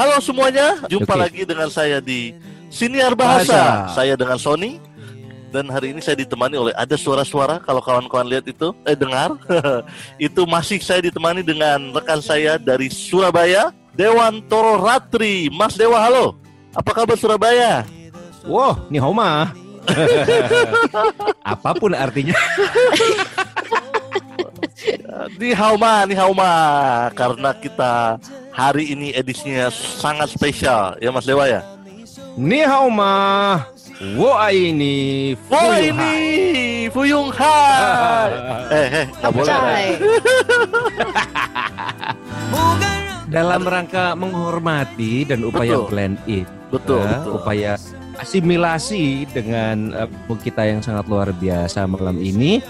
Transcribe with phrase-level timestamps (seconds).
[0.00, 1.20] Halo semuanya, jumpa Oke.
[1.28, 2.32] lagi dengan saya di
[2.72, 3.84] Siniar Bahasa.
[3.84, 4.00] Bahasa.
[4.00, 4.80] Saya dengan Sony
[5.52, 9.36] dan hari ini saya ditemani oleh ada suara-suara kalau kawan-kawan lihat itu eh dengar
[10.16, 16.32] itu masih saya ditemani dengan rekan saya dari Surabaya Dewan Toro Ratri Mas Dewa halo
[16.72, 17.84] apa kabar Surabaya
[18.48, 19.52] Wow, ni Homa.
[21.52, 22.32] Apa pun artinya.
[25.36, 26.52] Ni hauma, ni hauma
[27.12, 28.16] karena kita
[28.50, 31.62] hari ini edisinya sangat spesial ya Mas Dewa ya
[32.38, 33.58] Ni Homa.
[34.16, 35.36] Wo ini.
[35.52, 38.32] Wah ini Fuyung Hai
[38.72, 40.00] eh eh nggak boleh.
[43.34, 45.86] Dalam rangka menghormati dan upaya Betul.
[45.92, 46.46] blend in.
[46.70, 47.72] betul ya, betul Upaya
[48.18, 52.62] asimilasi dengan tamu kita yang sangat luar biasa malam ini.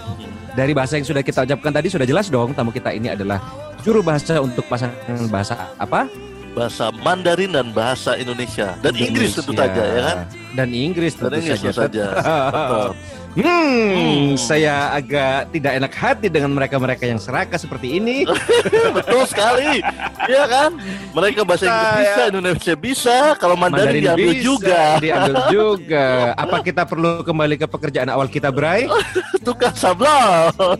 [0.51, 3.39] Dari bahasa yang sudah kita ucapkan tadi sudah jelas dong tamu kita ini adalah
[3.79, 4.95] juru bahasa untuk pasangan
[5.27, 6.11] bahasa apa?
[6.51, 9.71] bahasa Mandarin dan bahasa Indonesia dan Inggris tentu Indonesia.
[9.71, 10.17] saja ya kan
[10.51, 11.87] Dan Inggris dan tentu Inggris tentu saja.
[11.87, 12.05] saja
[12.51, 12.89] Betul.
[13.31, 14.35] Hmm, Hmm.
[14.35, 18.27] saya agak tidak enak hati dengan mereka-mereka yang serakah seperti ini.
[18.97, 19.79] betul sekali
[20.27, 20.75] ya kan
[21.11, 26.05] mereka bahasa Inggris Saya- bisa Indonesia bisa kalau Mandarin, diambil bisa, juga Diambil juga.
[26.35, 28.91] Apa kita perlu kembali ke pekerjaan awal kita, Bray?
[29.47, 30.75] tukang sablon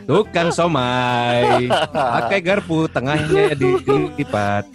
[0.00, 1.70] Tukang somai.
[1.90, 4.66] Pakai garpu, tengahnya dilipat.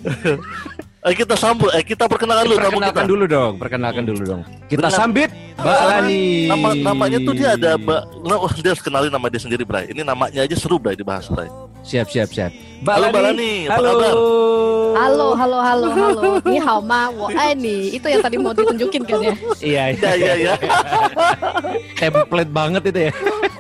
[1.02, 4.42] eh, kita sambut eh kita perkenalkan dulu tamu kita Perkenalkan dulu dong, perkenalkan dulu dong.
[4.66, 5.32] Kita sambit
[5.66, 6.22] Mbak Lani.
[6.46, 9.90] nama namanya tuh dia ada Mbak nah, wah, dia harus kenalin nama dia sendiri Bray
[9.90, 11.50] ini namanya aja seru Bray dibahas Bray
[11.86, 12.50] Siap, siap, siap.
[12.82, 13.14] Mbak Halo, Lani.
[13.14, 13.90] Mbak Lani, apa Halo.
[13.94, 14.14] kabar?
[14.96, 16.22] Halo, halo, halo, halo.
[16.50, 17.94] Ni hao ma wo ai ni.
[17.94, 19.36] Itu yang tadi mau ditunjukin kan ya?
[19.62, 20.54] Iya, ya ya ya
[21.94, 23.12] template banget itu ya.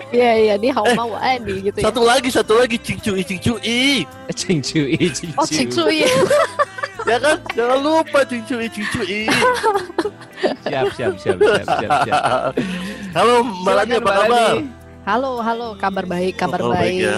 [0.09, 1.85] Iya, iya, ni hao ma wo ai ni gitu ya.
[1.85, 6.01] satu lagi satu lagi cing cui cing cui Cing cui, cing Oh, cik cui.
[7.05, 9.21] ya kan jangan lupa cing cui cing cui
[10.65, 12.21] Siap, siap, siap, siap, siap, siap.
[13.13, 14.55] halo Mbak Lani Silakan, apa kabar.
[15.05, 16.97] Halo, halo, kabar baik, kabar Oh, baik.
[16.97, 17.15] ya.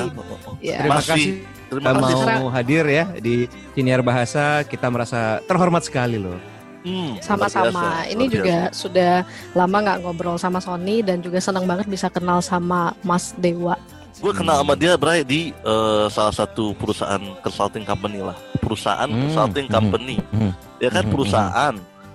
[0.59, 0.77] Ya.
[0.83, 1.07] Terima Masih.
[1.09, 1.31] kasih
[1.67, 2.35] Terima Kita kasih.
[2.35, 3.35] mau hadir ya di
[3.71, 4.45] Siniar Bahasa.
[4.61, 6.35] Kita merasa terhormat sekali loh.
[6.83, 8.03] Hmm, Sama-sama.
[8.03, 9.13] biasa, Ini luar juga sudah
[9.53, 13.79] lama nggak ngobrol sama Sony dan juga senang banget bisa kenal sama Mas Dewa.
[14.17, 18.33] Gue kenal sama dia Bray di eh, salah satu perusahaan consulting company lah.
[18.57, 20.15] Perusahaan Hmm, consulting hmm, company.
[20.31, 20.51] hmm.
[20.77, 21.73] Ya kan Hmm, perusahaan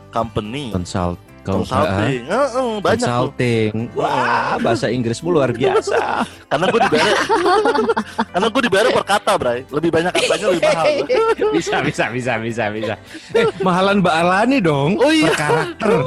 [0.08, 2.22] company Consult, consulting.
[2.22, 3.32] Heeh, banyak tuh.
[3.32, 3.70] consulting.
[3.92, 6.20] Wah, bahasa Inggrismu luar biasa.
[6.52, 7.14] Karena gue dibayar
[8.28, 9.58] Karena gue dibayar per kata Bray.
[9.66, 10.86] Lebih banyak katanya lebih mahal.
[11.56, 12.94] bisa, bisa, bisa, bisa, bisa.
[13.32, 15.00] Eh, mahalan Mbak Alani dong.
[15.00, 15.32] Oh iya.
[15.32, 15.90] Per karakter.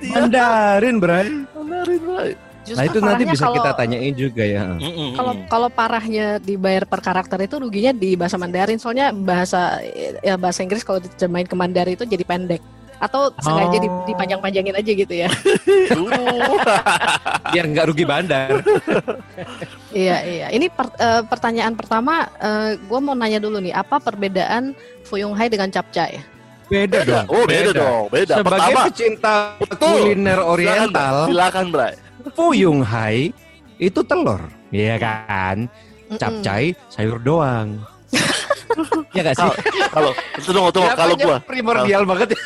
[0.00, 0.16] Iya.
[0.16, 1.28] Mandarin, Bray.
[1.50, 2.30] Mandarin Bray.
[2.60, 4.62] Justru Nah, itu nanti bisa kalau, kita tanyain juga ya.
[5.16, 8.76] Kalau kalau parahnya dibayar per karakter itu ruginya di bahasa Mandarin.
[8.76, 9.80] Soalnya bahasa
[10.20, 12.60] ya bahasa Inggris kalau diterjemahin ke Mandarin itu jadi pendek.
[13.00, 14.04] Atau sengaja di- Oh.
[14.04, 15.32] dipanjang-panjangin aja gitu ya.
[15.88, 16.52] Uh,
[17.52, 18.48] Biar nggak rugi bandar.
[19.90, 20.46] Iya iya.
[20.52, 22.22] Ini per- eh, pertanyaan pertama,
[22.78, 24.70] gue mau nanya dulu nih, apa perbedaan
[25.02, 26.22] Fuyung Hai dengan capcay?
[26.70, 27.26] Beda dong.
[27.26, 28.38] oh beda, dong, beda.
[28.38, 29.90] Sebagai Pertama, pecinta Betul.
[30.06, 31.94] kuliner oriental, silakan, silakan Bray.
[32.36, 33.32] Fuyung Hai
[33.80, 35.64] itu telur, iya kan?
[35.64, 36.18] Mm-mm.
[36.20, 37.80] Capcay sayur doang.
[39.16, 39.50] ya gak sih?
[39.88, 40.10] Kalau
[40.42, 42.40] tunggu tunggu kalau gua primordial banget ya.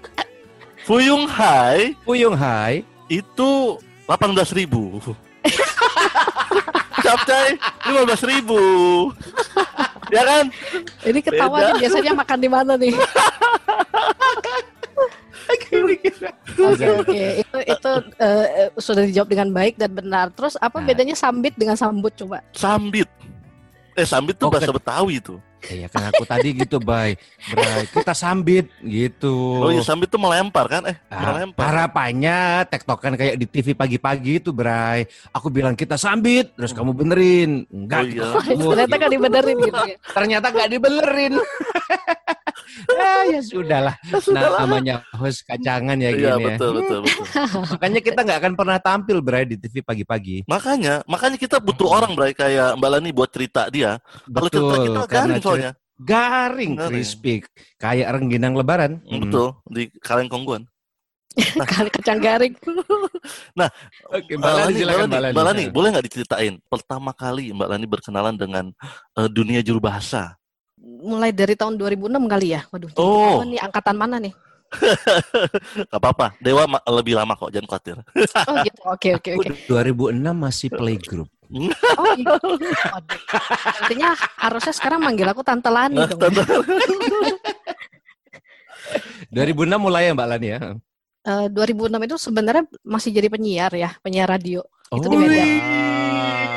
[0.88, 3.78] Fuyung Hai Fuyung Hai itu
[4.10, 4.98] 18.000 ribu.
[7.04, 8.62] Capcay 15.000 ribu.
[10.10, 10.44] ya kan?
[11.06, 12.94] Ini ketawanya biasanya makan di mana nih?
[15.50, 20.30] Oke oke, itu itu eh, eh, sudah dijawab dengan baik dan benar.
[20.30, 20.86] Terus apa Nah.
[20.86, 22.38] bedanya sambit dengan sambut coba?
[22.54, 23.08] Sambit.
[23.98, 24.76] Eh sambit tuh Oh, bahasa kan.
[24.78, 25.38] Betawi tuh.
[25.62, 27.20] Iya kan aku tadi gitu, Bay.
[27.46, 29.60] Bray, kita sambit gitu.
[29.60, 30.82] Oh, iya sambit tuh melempar kan?
[30.84, 31.62] Eh, Ah, melempar.
[31.68, 35.04] harapannya tektokan kayak di TV pagi-pagi itu, Bray.
[35.30, 37.50] Aku bilang kita sambit, terus kamu benerin.
[37.66, 38.02] Oh, Enggak.
[38.06, 38.10] iya.
[38.10, 39.02] kita sambut, Ternyata gitu.
[39.02, 39.96] kan dibenerin gitu ya.
[40.10, 41.32] ternyata nggak dibenerin.
[42.96, 43.94] ah, ya sudahlah.
[44.30, 46.36] Nah, namanya host kacangan ya Iya, gini ya.
[46.48, 47.24] betul, betul, betul.
[47.76, 50.46] Makanya kita nggak akan pernah tampil Bray di TV pagi-pagi.
[50.46, 53.98] Makanya, makanya kita butuh orang, Bray, kayak Mbak Lani buat cerita dia.
[54.24, 55.72] Kalau cerita kita garing soalnya.
[55.72, 56.88] cerita- garing, Garing.
[56.88, 57.34] crispy,
[57.76, 59.04] kayak rengginang lebaran.
[59.04, 60.64] Hmm, Betul, di kaleng kongguan.
[61.70, 62.56] Kali kacang garing.
[64.16, 67.86] Oke, Mbak Lani, silakan, Mbak Lani, Mbak Lani, boleh nggak diceritain pertama kali Mbak Lani
[67.86, 68.64] berkenalan dengan
[69.14, 70.34] eh, dunia juru bahasa?
[70.80, 72.64] Mulai dari tahun 2006 kali ya.
[72.66, 73.44] Waduh, Oh.
[73.44, 74.32] nih angkatan mana nih?
[75.90, 77.96] Gak apa-apa, Dewa lebih lama kok, jangan khawatir.
[78.46, 78.80] Oh gitu.
[78.86, 79.48] Oke oke oke.
[79.66, 81.28] 2006 masih playgroup.
[81.50, 81.66] Oh.
[81.98, 82.38] Waduh.
[83.82, 86.14] Artinya harusnya sekarang manggil aku Tante Lani dong.
[86.16, 86.46] Tante-
[89.30, 90.60] 2006 mulai ya Mbak Lani ya.
[91.20, 94.64] Eh, 2006 itu sebenarnya masih jadi penyiar ya, penyiar radio.
[94.90, 95.48] Itu di Oh, Medan.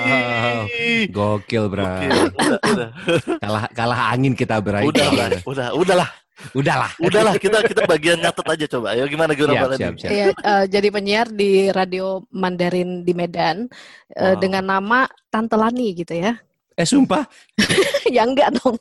[0.03, 0.61] wow.
[1.03, 1.83] Gokil, Bro.
[1.83, 2.89] Oke, udah, udah,
[3.37, 4.87] Kalah kalah angin kita, Bro.
[4.87, 6.09] udah, udah, udah, udahlah,
[6.57, 6.91] Udahlah.
[6.97, 8.97] udahlah kita kita bagian nyatet aja coba.
[8.97, 10.11] Ayo gimana gimana Siap, siap, siap.
[10.11, 13.69] Iya, eh, jadi penyiar di radio Mandarin di Medan
[14.13, 14.37] Wow.
[14.37, 16.37] dengan nama Tante Lani gitu ya.
[16.77, 17.25] Eh, sumpah.
[18.15, 18.77] ya enggak dong.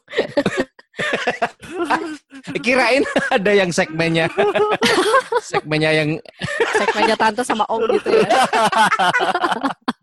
[2.64, 4.28] Kirain ada yang segmennya.
[5.52, 6.08] segmennya yang
[6.76, 8.28] Segmennya Tante sama Om gitu ya.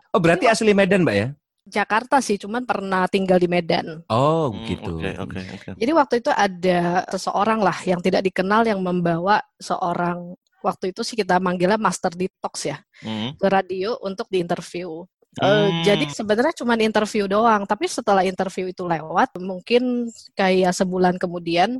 [0.10, 1.28] Oh, berarti asli Medan, Mbak ya?
[1.70, 4.02] Jakarta sih, cuman pernah tinggal di Medan.
[4.10, 4.98] Oh, Hmm, gitu.
[4.98, 5.70] Oke, oke, oke.
[5.78, 11.16] Jadi waktu itu ada seseorang lah yang tidak dikenal yang membawa seorang waktu itu sih
[11.16, 13.32] kita manggilnya Master Detox ya Hmm.
[13.38, 15.06] ke radio untuk diinterview.
[15.40, 15.80] Eh, Hmm.
[15.86, 21.80] jadi sebenarnya cuma interview doang, tapi setelah interview itu lewat, mungkin kayak sebulan kemudian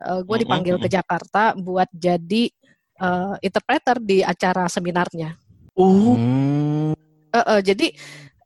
[0.00, 2.50] eh, gue Mm-mm, dipanggil ke Jakarta buat jadi
[2.96, 5.36] eh, interpreter di acara seminarnya.
[5.76, 6.96] Oh, Hmm.
[7.30, 7.86] Eh, eh, jadi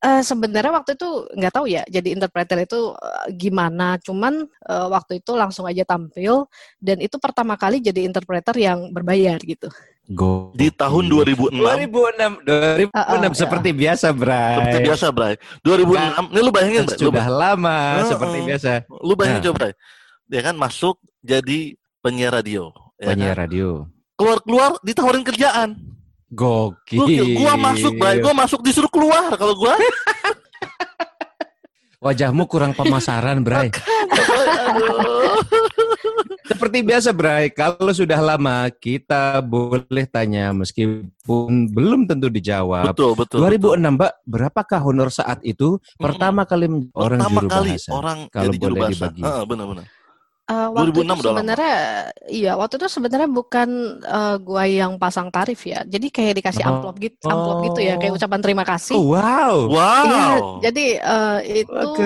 [0.00, 4.00] eh, sebenarnya waktu itu nggak tahu ya, jadi interpreter itu eh, gimana.
[4.00, 6.48] Cuman eh, waktu itu langsung aja tampil
[6.80, 9.68] dan itu pertama kali jadi interpreter yang berbayar gitu.
[10.10, 10.50] Go.
[10.58, 11.54] di tahun 2006
[11.86, 14.58] 2006, 2006 Uh, uh, seperti biasa, Bray.
[14.58, 15.34] seperti biasa, Bray.
[15.62, 16.34] 2006.
[16.34, 16.98] Ini lu bayangin, Bray.
[16.98, 18.44] Lu, Sudah lama Uh, seperti uh.
[18.50, 18.70] biasa.
[18.90, 19.46] lu bayangin Nah.
[19.46, 19.72] coba, Bray.
[20.26, 21.58] Dia kan masuk jadi
[22.02, 22.74] penyiar radio.
[22.98, 23.42] ya Penyiar kan?
[23.46, 23.68] radio.
[24.18, 25.78] Keluar-keluar ditawarin kerjaan.
[26.30, 26.98] Gokil.
[27.02, 27.26] Gokil.
[27.36, 28.22] Gua masuk, Bray.
[28.22, 29.74] Gua masuk disuruh keluar kalau gua.
[32.00, 33.68] Wajahmu kurang pemasaran, Bray.
[36.48, 37.52] Seperti biasa, Bray.
[37.52, 42.88] Kalau sudah lama, kita boleh tanya meskipun belum tentu dijawab.
[42.90, 43.44] betul, betul.
[43.44, 47.90] 2006, Mbak, berapakah honor saat itu pertama kali orang Pertama juru kali bahasa?
[47.92, 48.94] orang Kalau jadi juru boleh bahasa.
[48.96, 49.20] dibagi.
[49.20, 49.84] Heeh, benar-benar.
[50.50, 51.76] Eh, waktu 2006 itu sebenarnya
[52.26, 53.68] iya waktu itu sebenarnya bukan
[54.02, 56.70] eh, gua yang pasang tarif ya jadi kayak dikasih Oh.
[56.74, 58.18] amplop gitu amplop gitu ya kayak Oh.
[58.18, 59.54] ucapan terima kasih Oh, wow.
[59.70, 60.58] Wow.
[60.58, 62.02] jadi eh, itu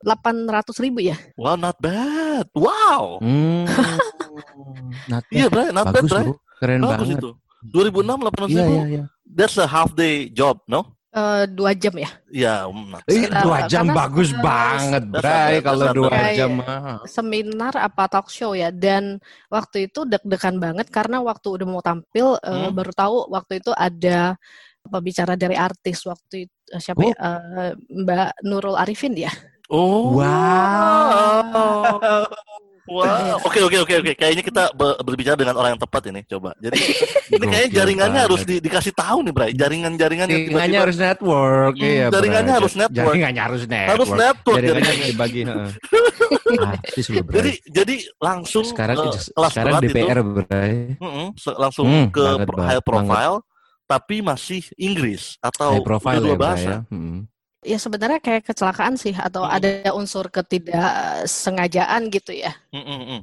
[0.00, 2.46] delapan ratus ribu ya Wow, not bad.
[2.52, 3.18] Wow.
[3.18, 3.66] Hmm.
[5.10, 5.34] Not bad.
[5.34, 6.12] Iya, Bray, not bad, Bagus.
[6.12, 6.32] Bu.
[6.58, 7.18] Keren Bagus banget.
[7.18, 7.30] itu.
[7.66, 8.72] 2006 800 Iya, ribu.
[8.72, 9.04] iya, iya.
[9.26, 10.99] That's a half day job, no?
[11.10, 12.70] Eh, dua jam ya Ya,
[13.10, 15.54] Ih, Sekitar- dua jam karena- bagus eh, banget, Bray.
[15.58, 17.02] Kalau dua jam mah.
[17.04, 19.18] seminar apa talk show ya dan
[19.48, 22.70] waktu itu deg-degan banget karena waktu udah mau tampil eh, Hmm.
[22.70, 24.38] baru tahu waktu itu ada
[24.80, 27.10] pembicara dari artis waktu itu eh, siapa Oh.
[27.10, 29.34] ya Eh, Mbak Nurul Arifin ya
[29.66, 30.14] Oh.
[30.14, 31.42] Wow.
[32.90, 33.38] Wow.
[33.40, 34.12] Oke oke oke oke.
[34.14, 36.26] Kayaknya kita be- berbicara dengan orang yang tepat ini.
[36.26, 36.50] Coba.
[36.58, 36.74] Jadi
[37.30, 38.26] ini kayaknya jaringannya banget.
[38.26, 39.50] harus di- dikasih tahu nih, Bray.
[39.54, 42.06] Jaringan-jaringan yang tiba-tiba harus network, Hmm, iya.
[42.10, 42.98] jaringannya harus network.
[43.06, 43.90] Jaringannya harus network.
[43.94, 44.58] harus network.
[44.60, 45.40] Jaringannya dibagi.
[47.30, 50.74] Jadi jadi langsung sekarang ke kelas sekarang DPR, itu, Bray.
[51.36, 53.36] se- langsung Hmm, ke banget, banget, high profile,
[53.86, 56.70] tapi masih Inggris atau High profile kedua ya, Bray, bahasa.
[56.70, 56.78] ya.
[56.90, 57.18] Hmm.
[57.60, 59.56] Ya sebenarnya kayak kecelakaan sih atau Hmm.
[59.56, 63.20] ada unsur ketidaksengajaan gitu ya Mm-mm-mm.
[63.20, 63.22] Mm-mm.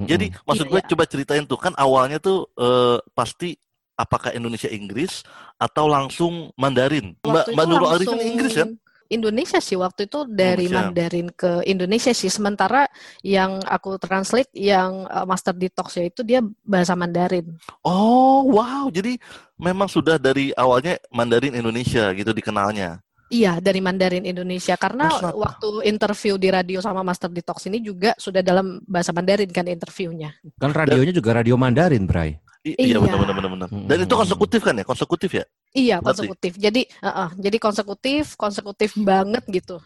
[0.00, 0.88] Jadi maksud Iya, gue iya.
[0.88, 3.52] coba ceritain tuh kan awalnya tuh eh, pasti
[3.96, 5.20] apakah Indonesia Inggris
[5.60, 7.12] atau langsung Mandarin?
[7.20, 8.68] Mbak Waktu Mbak itu Nurul langsung Arifin Inggris kan?
[9.10, 10.86] Indonesia sih waktu itu dari Indonesia.
[10.86, 12.86] Mandarin ke Indonesia sih sementara
[13.20, 19.18] yang aku translate yang uh, Master Detox ya itu dia bahasa Mandarin Oh wow, jadi
[19.58, 23.02] memang sudah dari awalnya Mandarin Indonesia gitu dikenalnya.
[23.30, 24.74] Iya, dari Mandarin Indonesia.
[24.74, 29.46] Karena not- waktu interview di radio sama Master Detox ini juga sudah dalam bahasa Mandarin
[29.48, 30.34] kan interviewnya.
[30.58, 32.42] Kan radionya juga radio Mandarin, Bray.
[32.60, 32.98] I- Iya Iya.
[33.00, 33.68] benar benar benar benar.
[33.88, 34.84] Dan itu konsekutif kan ya?
[34.84, 35.44] Konsekutif ya?
[35.72, 36.52] Iya, Berarti- konsekutif.
[36.58, 39.78] Jadi, uh-uh, jadi konsekutif, konsekutif banget gitu.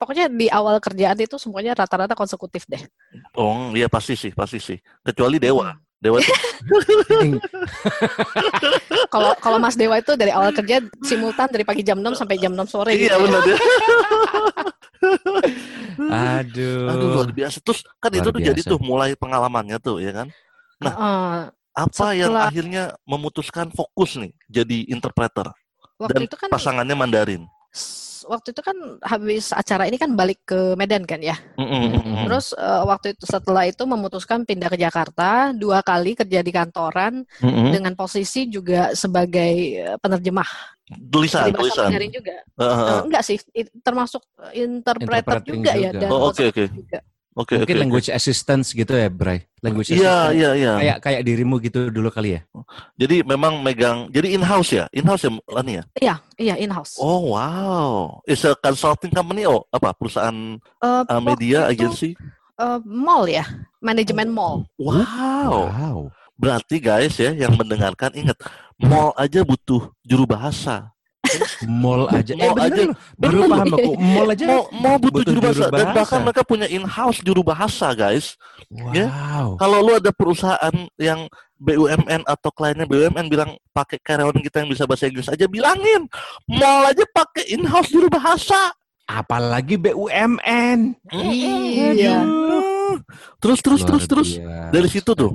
[0.00, 2.80] Pokoknya di awal kerjaan itu semuanya rata-rata konsekutif deh.
[3.36, 4.78] Oh iya pasti sih, pasti sih.
[5.02, 5.74] Kecuali Dewa.
[6.02, 6.34] Dewa itu
[9.12, 12.50] Kalau kalau Mas Dewa itu dari awal kerja simultan dari pagi jam 6 sampai jam
[12.52, 13.06] 6 sore gitu.
[13.06, 13.22] iya ya.
[13.22, 13.56] benar dia.
[16.42, 16.90] Aduh.
[16.90, 17.62] Aduh luar biasa.
[17.62, 20.28] Terus kan Luar itu tuh jadi tuh mulai pengalamannya tuh ya kan.
[20.82, 21.40] Nah, Uh,
[21.72, 25.48] Apa yang Setelah- akhirnya memutuskan fokus nih jadi interpreter
[25.96, 27.42] waktu dan itu kan pasangannya Mandarin?
[28.32, 31.36] Waktu itu kan habis acara ini kan balik ke Medan kan ya.
[31.60, 32.24] Mm-mm.
[32.24, 37.20] Terus eh, waktu itu setelah itu memutuskan pindah ke Jakarta, dua kali kerja di kantoran
[37.44, 37.68] Mm-mm.
[37.76, 39.52] dengan posisi juga sebagai
[39.84, 40.48] eh, penerjemah
[41.12, 42.12] Tulisan, di bahasa tulisan.
[42.12, 42.36] Juga.
[42.60, 43.00] Heeh, Eh, heeh.
[43.08, 43.36] enggak sih,
[43.80, 44.22] termasuk
[44.52, 46.00] interpreter Interpreting juga ya juga.
[46.00, 46.64] dan Oh, oke, oke.
[46.64, 46.98] konsep juga.
[47.32, 47.80] Oke, Mungkin oke, oke.
[47.80, 49.48] language assistance gitu ya, Bray.
[49.64, 50.36] Language Iya, assistance.
[50.36, 50.72] iya, iya.
[50.76, 52.40] Kayak kayak dirimu gitu dulu kali ya.
[53.00, 54.84] Jadi memang megang, jadi in-house ya?
[54.92, 55.84] In-house ya, Lani ya?
[55.96, 57.00] Iya, iya in house.
[57.00, 58.20] Oh, wow.
[58.28, 59.96] It's a consulting company, oh, apa?
[59.96, 62.12] Perusahaan uh, media, agensi?
[62.84, 63.48] mall ya,
[63.80, 64.68] manajemen mall.
[64.76, 65.72] Wow.
[65.72, 65.98] Wow.
[66.36, 68.36] Berarti guys ya yang mendengarkan ingat,
[68.76, 70.91] mall aja butuh juru bahasa.
[71.66, 72.32] Mall aja.
[72.34, 72.82] Mall eh, bener aja.
[72.86, 72.96] loh.
[73.16, 73.92] Baru Bener paham aku.
[73.98, 74.44] Mall aja.
[74.46, 78.26] Mau mau butuh, Butuh juru bahasa juru dan bahkan mereka punya in-house juru bahasa guys.
[78.92, 79.06] ya.
[79.08, 79.56] Wow.
[79.56, 84.82] Kalau lu ada perusahaan yang BUMN atau kliennya BUMN bilang pakai karyawan kita yang bisa
[84.82, 86.10] bahasa Inggris aja bilangin
[86.50, 88.74] mall aja pakai in-house juru bahasa.
[89.06, 90.98] Apalagi BUMN.
[91.12, 92.16] Iya.
[93.38, 94.30] Terus terus Luar terus terus
[94.70, 95.32] dari situ tuh.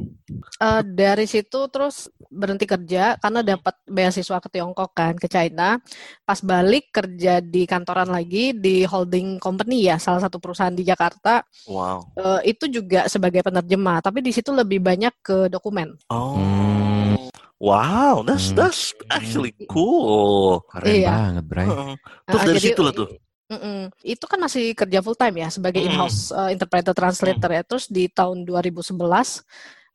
[0.58, 5.78] Eh, dari situ terus berhenti kerja karena dapat beasiswa ke Tiongkok kan ke China.
[6.24, 11.42] Pas balik kerja di kantoran lagi di holding company ya salah satu perusahaan di Jakarta.
[11.70, 12.12] Wow.
[12.18, 15.94] Eh, itu juga sebagai penerjemah tapi di situ lebih banyak ke dokumen.
[16.10, 16.36] Oh.
[16.38, 17.30] Hmm.
[17.58, 18.62] Wow, that's Hmm.
[18.62, 20.62] that's actually cool.
[20.70, 21.10] Keren Iya.
[21.10, 21.66] banget, Bray.
[21.66, 21.94] Heeh.
[22.30, 23.10] Terus Ah, dari jadi, situ lah tuh.
[23.48, 23.88] Mm-mm.
[24.04, 25.88] Itu kan masih kerja full time ya sebagai Mm.
[25.88, 27.64] in-house uh, interpreter translator ya.
[27.64, 29.44] Terus di tahun 2011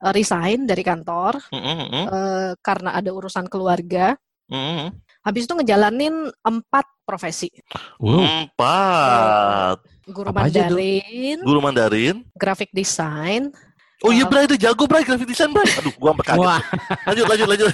[0.00, 4.16] uh, resign dari kantor Heeh, heeh, uh, karena ada urusan keluarga.
[4.48, 4.88] heeh.
[5.22, 7.46] Habis itu ngejalanin empat profesi.
[8.02, 8.26] Wow.
[8.26, 9.76] Empat.
[10.02, 10.50] Guru Apa?
[10.50, 12.16] Mandarin, Guru Mandarin.
[12.34, 13.54] graphic design.
[14.02, 15.62] Oh iya, Bray, itu jago, Bray, graphic design, Bray.
[15.78, 16.40] Aduh, gua sampai kaget.
[16.40, 16.60] Wah,
[17.06, 17.68] Lanjut, lanjut, lanjut.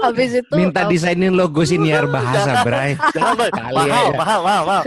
[0.00, 2.94] Habis itu minta desainin logo siniar bahasa, Bray.
[3.10, 3.50] Jangan, Bray.
[3.50, 4.14] Kali Mahal, aja.
[4.14, 4.82] mahal, mahal, mahal.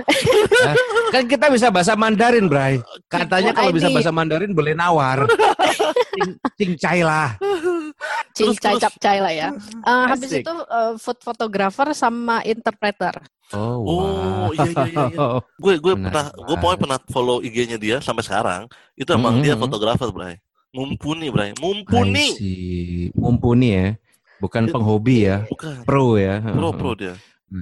[1.10, 2.79] Kan kita bisa bahasa Mandarin, Bray.
[3.05, 5.27] Katanya kalau bisa bahasa Mandarin boleh nawar.
[6.13, 7.36] Cing, cincai lah.
[8.32, 8.82] cincai terus, terus.
[8.82, 9.50] capcai lah ya.
[9.82, 10.41] Uh, habis Asik.
[10.41, 13.13] itu uh, food photographer sama interpreter.
[13.51, 15.17] Oh, Oh, iya, iya, iya, iya.
[15.20, 15.38] wow.
[15.63, 18.62] Gue gue pernah gue pokoknya pernah follow IG-nya dia sampai sekarang.
[18.96, 19.46] Itu emang Mm-hmm.
[19.46, 20.36] dia fotografer, Bray.
[20.74, 21.53] Mumpuni, Bray.
[21.62, 22.34] Mumpuni.
[23.13, 23.94] Mumpuni ya.
[24.42, 25.46] Bukan penghobi ya.
[25.46, 25.86] Bukan.
[25.86, 26.42] Pro ya.
[26.42, 27.13] Pro pro dia.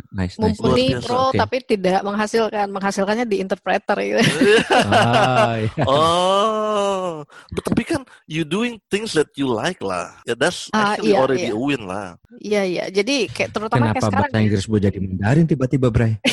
[0.09, 0.55] Nice, nice.
[0.55, 1.35] Mumpuni Luar biasa, pro oke.
[1.35, 4.21] tapi tidak menghasilkan, menghasilkannya di interpreter gitu.
[4.87, 5.83] Ah, iya.
[5.83, 10.15] oh, but tapi kan you doing things that you like lah.
[10.23, 11.51] Ya that's Ah, actually iya, already iya.
[11.51, 12.15] a win lah.
[12.33, 12.83] Iya iya.
[12.87, 16.13] Jadi kayak terutama kayak Kenapa sekarang bahasa Inggris gue jadi Mandarin tiba-tiba, Bray?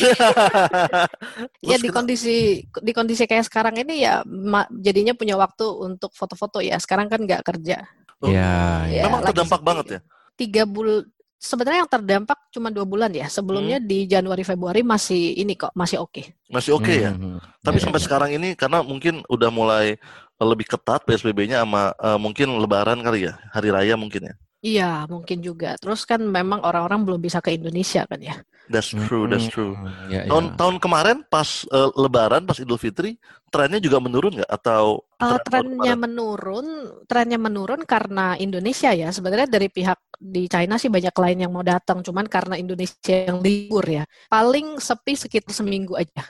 [1.61, 6.15] ya di kenapa- kondisi di kondisi kayak sekarang ini ya ma- jadinya punya waktu untuk
[6.15, 6.79] foto-foto ya.
[6.79, 7.83] Sekarang kan nggak kerja.
[8.19, 10.01] Oh, Ya, Ya, Memang lagi terdampak banget ya.
[10.35, 11.07] Tiga bulan
[11.39, 13.31] sebenarnya yang terdampak cuma dua bulan ya.
[13.31, 13.87] Sebelumnya Hmm.
[13.87, 16.35] di Januari Februari masih ini kok masih oke.
[16.51, 17.15] Masih oke ya.
[17.15, 17.39] Hmm.
[17.63, 18.05] Tapi Ya, sampai ya.
[18.05, 19.97] sekarang ini karena mungkin udah mulai
[20.39, 24.35] lebih ketat PSBB-nya sama eh, mungkin lebaran kali ya, hari raya mungkin ya.
[24.59, 25.79] Iya mungkin juga.
[25.79, 28.35] Terus kan memang orang-orang belum bisa ke Indonesia kan ya.
[28.69, 29.73] That's true, that's true.
[29.75, 30.31] Hmm, ya, ya.
[30.31, 33.17] Tahun tahun kemarin pas eh, lebaran, pas Idul Fitri,
[33.49, 36.67] trennya juga menurun nggak atau tren tahun trennya menurun,
[37.09, 39.09] trennya menurun karena Indonesia ya.
[39.09, 43.41] Sebenarnya dari pihak di China sih banyak klien yang mau datang, cuman karena Indonesia yang
[43.41, 44.05] libur ya.
[44.29, 46.23] Paling sepi sekitar seminggu aja.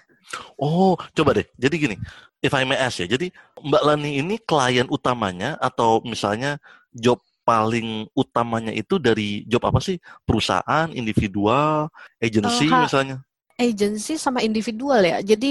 [0.61, 1.47] Oh, coba deh.
[1.57, 1.97] Jadi gini,
[2.45, 3.09] if I may ask ya.
[3.09, 3.33] Jadi
[3.65, 6.61] Mbak Lani ini klien utamanya atau misalnya
[6.93, 7.19] job
[7.49, 7.87] paling
[8.23, 9.97] utamanya itu dari job apa sih?
[10.29, 11.89] Perusahaan, individual,
[12.27, 13.17] agency ha- misalnya?
[13.59, 15.19] Agency sama individual ya.
[15.31, 15.49] Jadi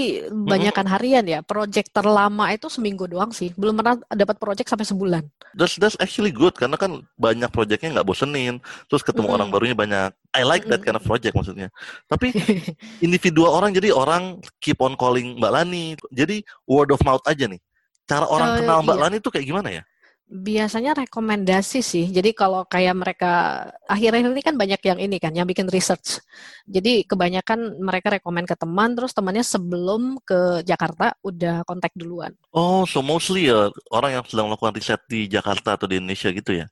[0.52, 1.40] banyakan harian ya.
[1.44, 3.48] Project terlama itu seminggu doang sih.
[3.60, 5.24] Belum pernah dapat project sampai sebulan.
[5.56, 9.32] That's that's actually good karena kan banyak proyeknya nggak bosenin, terus ketemu Mm-mm.
[9.32, 10.12] orang barunya banyak.
[10.36, 10.84] I like that Mm-mm.
[10.84, 11.72] kind of project maksudnya.
[12.06, 12.36] Tapi
[13.04, 15.86] individual orang jadi orang keep on calling Mbak Lani.
[16.12, 17.60] Jadi word of mouth aja nih.
[18.08, 19.02] Cara orang Eh, kenal Mbak iya.
[19.02, 19.82] Lani itu kayak gimana ya?
[20.28, 22.12] Biasanya rekomendasi sih.
[22.12, 26.20] Jadi kalau kayak mereka akhir-akhir ini kan banyak yang ini kan, yang bikin research.
[26.68, 32.36] Jadi kebanyakan mereka rekomend ke teman, terus temannya sebelum ke Jakarta udah kontak duluan.
[32.52, 36.60] Oh, so mostly ya orang yang sedang melakukan riset di Jakarta atau di Indonesia gitu
[36.60, 36.68] ya?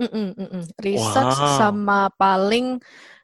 [0.00, 0.64] Mm-mm, mm-mm.
[0.80, 1.60] Research Wow.
[1.60, 2.80] sama paling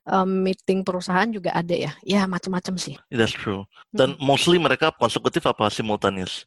[0.06, 1.92] um, meeting perusahaan juga ada ya.
[2.04, 2.94] Ya macam-macam sih.
[3.08, 3.64] That's true.
[3.90, 6.44] Dan mostly mereka konsekutif apa simultaneous?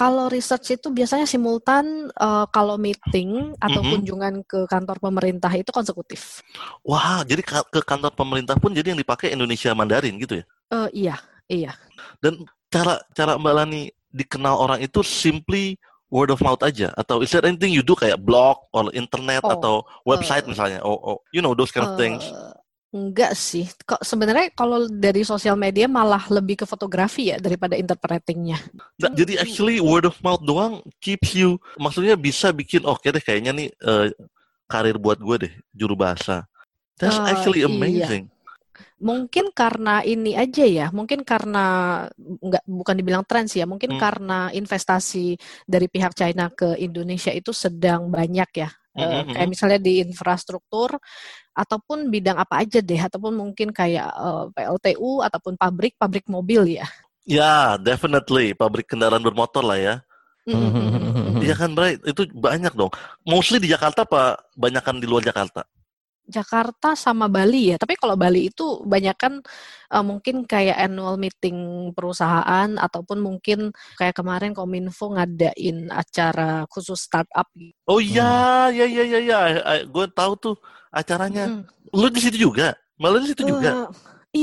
[0.00, 3.90] Kalau research itu biasanya simultan, uh, kalau meeting atau Mhm.
[3.92, 6.40] kunjungan ke kantor pemerintah itu konsekutif.
[6.80, 10.44] Wah, jadi ka- ke kantor pemerintah pun jadi yang dipakai Indonesia Mandarin gitu ya?
[10.72, 11.16] Eh, iya,
[11.52, 11.72] iya.
[12.24, 15.76] Dan cara cara Mbak Lani dikenal orang itu simply
[16.08, 19.52] word of mouth aja atau is there anything you do kayak blog or internet Oh,
[19.52, 19.74] atau
[20.08, 20.80] website eh, misalnya?
[20.80, 22.24] Oh, oh, you know those kind of things.
[22.90, 23.70] Enggak sih.
[23.86, 28.58] Kok sebenarnya kalau dari sosial media malah lebih ke fotografi ya daripada interpretingnya.
[28.98, 33.54] Nah, jadi actually word of mouth doang keeps you maksudnya bisa bikin oke deh kayaknya
[33.54, 34.10] nih eh,
[34.66, 36.50] karir buat gue deh juru bahasa.
[36.98, 37.70] That's Eh, actually iya.
[37.70, 38.26] amazing.
[39.00, 44.00] Mungkin karena ini aja ya, mungkin karena enggak bukan dibilang tren sih ya, mungkin Hmm.
[44.02, 48.68] karena investasi dari pihak China ke Indonesia itu sedang banyak ya.
[48.90, 50.98] Mhm, kayak misalnya di infrastruktur
[51.60, 56.86] ataupun bidang apa aja deh, ataupun mungkin kayak eh, PLTU ataupun pabrik, pabrik mobil ya.
[57.28, 59.94] Ya, definitely pabrik kendaraan bermotor lah ya.
[60.48, 61.44] Mm-mm.
[61.44, 62.00] Iya kan, Bray?
[62.02, 62.90] Itu banyak dong.
[63.28, 65.68] Mostly di Jakarta apa banyakan di luar Jakarta?
[66.30, 67.76] Jakarta sama Bali ya.
[67.76, 69.42] Tapi kalau Bali itu banyak kan
[69.90, 77.50] eh, mungkin kayak annual meeting perusahaan ataupun mungkin kayak kemarin Kominfo ngadain acara khusus startup.
[77.90, 79.40] Oh iya, iya iya iya iya.
[79.90, 80.56] Gue tahu tuh
[80.94, 81.50] acaranya.
[81.50, 81.62] Mm.
[81.90, 82.78] Lu di situ juga?
[83.00, 83.70] Malah di situ juga.
[83.72, 83.86] Eh,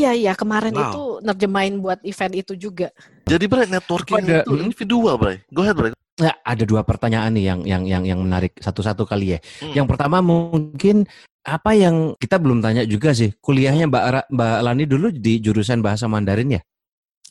[0.01, 0.84] iya iya kemarin Wow.
[0.89, 2.89] itu nerjemahin buat event itu juga.
[3.29, 4.65] Jadi Bray networking Ada- itu hmm.
[4.65, 5.38] individual, Bray.
[5.53, 5.91] Go ahead, Bray.
[6.17, 9.39] Nah, ada dua pertanyaan nih yang yang yang yang menarik satu-satu kali ya.
[9.62, 9.74] Hmm.
[9.77, 11.06] Yang pertama mungkin
[11.47, 13.31] apa yang kita belum tanya juga sih.
[13.39, 16.61] Kuliahnya Mbak Ra- Mbak Lani dulu di jurusan bahasa Mandarin ya?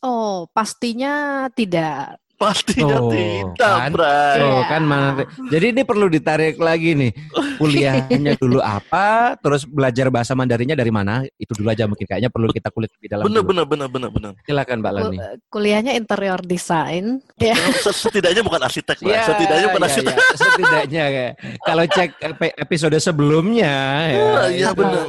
[0.01, 2.17] Oh pastinya tidak.
[2.37, 3.91] Pastinya Oh, tidak, kan?
[3.91, 4.39] Bray.
[4.39, 4.65] Oh, Iya.
[4.67, 5.27] kan menarik.
[5.49, 7.13] Jadi ini perlu ditarik lagi nih.
[7.57, 11.25] Kuliahnya dulu apa, terus belajar bahasa Mandarinnya dari mana?
[11.35, 13.25] Itu dulu aja mungkin kayaknya perlu kita kulik lebih dalam.
[13.25, 13.49] Bener dulu.
[13.51, 14.33] bener bener bener bener.
[14.43, 15.17] Silakan Mbak Lani.
[15.17, 17.25] Kul- Kuliahnya interior design.
[17.37, 17.57] Ya.
[17.81, 19.17] Setidaknya bukan arsitek, Bray.
[19.17, 20.15] Ya, Setidaknya bukan ya, arsitek.
[20.15, 20.27] ya.
[20.37, 21.27] Setidaknya ya.
[21.59, 23.75] Kalau cek epi- episode sebelumnya
[24.07, 25.05] ya, Iya, itu bener.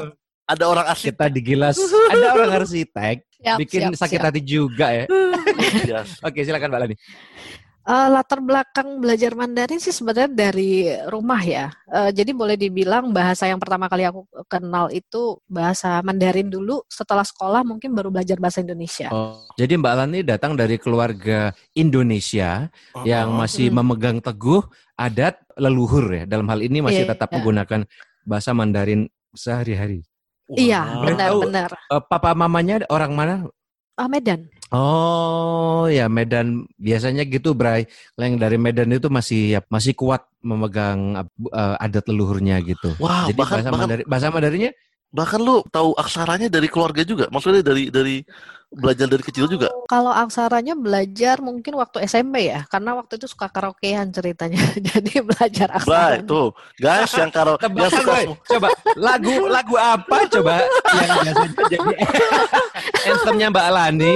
[0.47, 1.11] Ada orang arsitek.
[1.11, 1.75] Kita digilas
[2.07, 4.27] ada orang arsitek Siap, bikin siap, sakit siap.
[4.31, 5.05] hati juga ya.
[5.85, 6.17] Yes.
[6.27, 6.95] Oke, silakan Mbak Lani.
[7.87, 11.71] Eh, latar belakang belajar Mandarin sih sebenarnya dari rumah ya.
[11.87, 16.83] Eh, jadi boleh dibilang bahasa yang pertama kali aku kenal itu bahasa Mandarin dulu.
[16.91, 19.07] Setelah sekolah mungkin baru belajar bahasa Indonesia.
[19.07, 22.67] Oh, jadi Mbak Lani datang dari keluarga Indonesia
[23.07, 23.39] yang Oh.
[23.39, 23.79] masih Hmm.
[23.79, 24.67] memegang teguh
[24.99, 26.23] adat leluhur ya.
[26.27, 27.15] Dalam hal ini masih Iya.
[27.15, 27.87] tetap menggunakan
[28.27, 30.03] bahasa Mandarin sehari-hari.
[30.51, 31.03] Iya, Wow.
[31.07, 31.69] benar-benar.
[31.71, 33.35] Eh, papa mamanya orang mana?
[33.97, 34.45] Ah, Medan.
[34.67, 37.87] Oh ya Medan biasanya gitu Bray.
[38.19, 41.17] Yang dari Medan itu masih masih kuat memegang
[41.49, 42.93] eh, adat leluhurnya gitu.
[43.01, 44.71] Wow, Jadi bahkan bahasa bahkan Mandarin, bahasa Mandarinnya
[45.11, 47.25] bahkan lu tahu aksaranya dari keluarga juga.
[47.31, 48.15] Maksudnya dari dari
[48.67, 49.71] belajar dari kecil juga.
[49.87, 54.59] Kalau aksaranya belajar mungkin waktu SMP ya, karena waktu itu suka karaokean ceritanya.
[54.91, 56.19] Jadi belajar aksara.
[56.27, 56.51] tuh.
[56.75, 58.15] Guys yang karo yang Tebakan, suka.
[58.43, 58.67] Coba
[58.99, 61.95] lagu lagu apa coba yang biasanya jadi
[63.15, 64.13] anthemnya Mbak Lani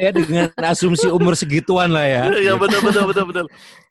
[0.00, 2.24] ya dengan asumsi umur segituan lah ya.
[2.32, 3.44] Iya benar benar benar benar.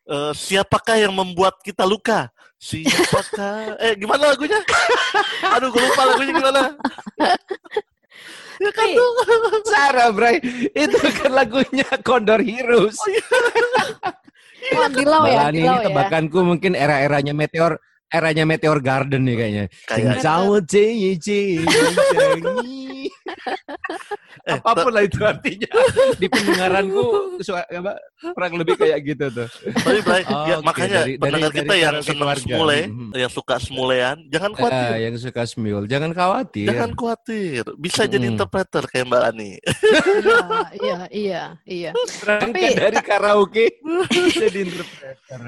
[0.04, 2.33] Eh, siapakah yang membuat kita luka?
[2.63, 3.76] Siapakah?
[3.76, 4.56] Eh gimana lagunya?
[5.60, 6.62] Aduh, gue lupa lagunya gimana.
[8.63, 9.10] Ya kan tuh.
[9.67, 10.39] Sarah Bray
[10.71, 12.95] itu kan lagunya Condor Heroes.
[14.80, 15.88] Oh, Dilau Mbak ya, Dilau ini ya.
[15.91, 17.76] tebakanku mungkin era-eranya Meteor
[18.08, 19.65] eranya Meteor Garden nih kayaknya.
[19.84, 21.41] Kayak Jauh cici cici.
[24.44, 25.70] Eh, Apa pun lah itu artinya.
[26.22, 27.04] Di pendengaranku
[27.40, 29.48] suara apa, kurang lebih kayak gitu tuh.
[29.72, 30.66] Tapi Bray, Oh, ya, oke.
[30.66, 33.10] makanya Dari- pendengar dari- kita dari yang senang semule, Mhm.
[33.14, 34.90] yang suka semulean, jangan khawatir.
[34.90, 36.66] Eh, yang suka smule, jangan khawatir.
[36.68, 38.34] Jangan khawatir, bisa jadi Mm-mm.
[38.36, 39.52] interpreter kayak Mbak Ani.
[40.74, 41.92] Iya, iya, iya, iya.
[42.20, 43.66] Tapi- dari karaoke
[44.34, 45.40] jadi interpreter.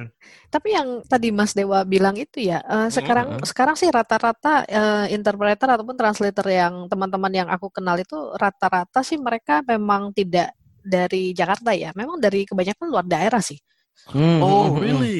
[0.45, 3.43] Tapi yang tadi Mas Dewa bilang itu ya, eh, sekarang Hmm.
[3.43, 9.17] sekarang sih rata-rata eh, interpreter ataupun translator yang teman-teman yang aku kenal itu rata-rata sih
[9.17, 10.53] mereka memang tidak
[10.85, 13.57] dari Jakarta ya, memang dari kebanyakan luar daerah sih.
[14.13, 14.81] Hmm, Oh, hmm, hmm.
[14.81, 15.19] really?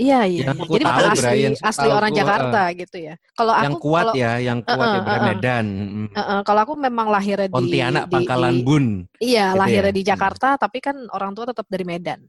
[0.00, 0.44] Iya iya.
[0.48, 3.14] Yang aku Jadi tahu, asli yang asli tahu orang aku, Jakarta gitu ya.
[3.36, 5.26] Kalau aku yang kuat kalau, ya, yang kuat Uh-uh, ya dari uh-uh.
[5.28, 5.66] Medan.
[5.66, 6.08] Hmm.
[6.08, 8.84] eh, eh, kalau aku memang lahirnya di Pontianak, di- Pangkalan di- Bun.
[9.20, 9.98] Iya, gitu lahirnya ya.
[9.98, 12.20] di Jakarta tapi kan orang tua tetap dari Medan.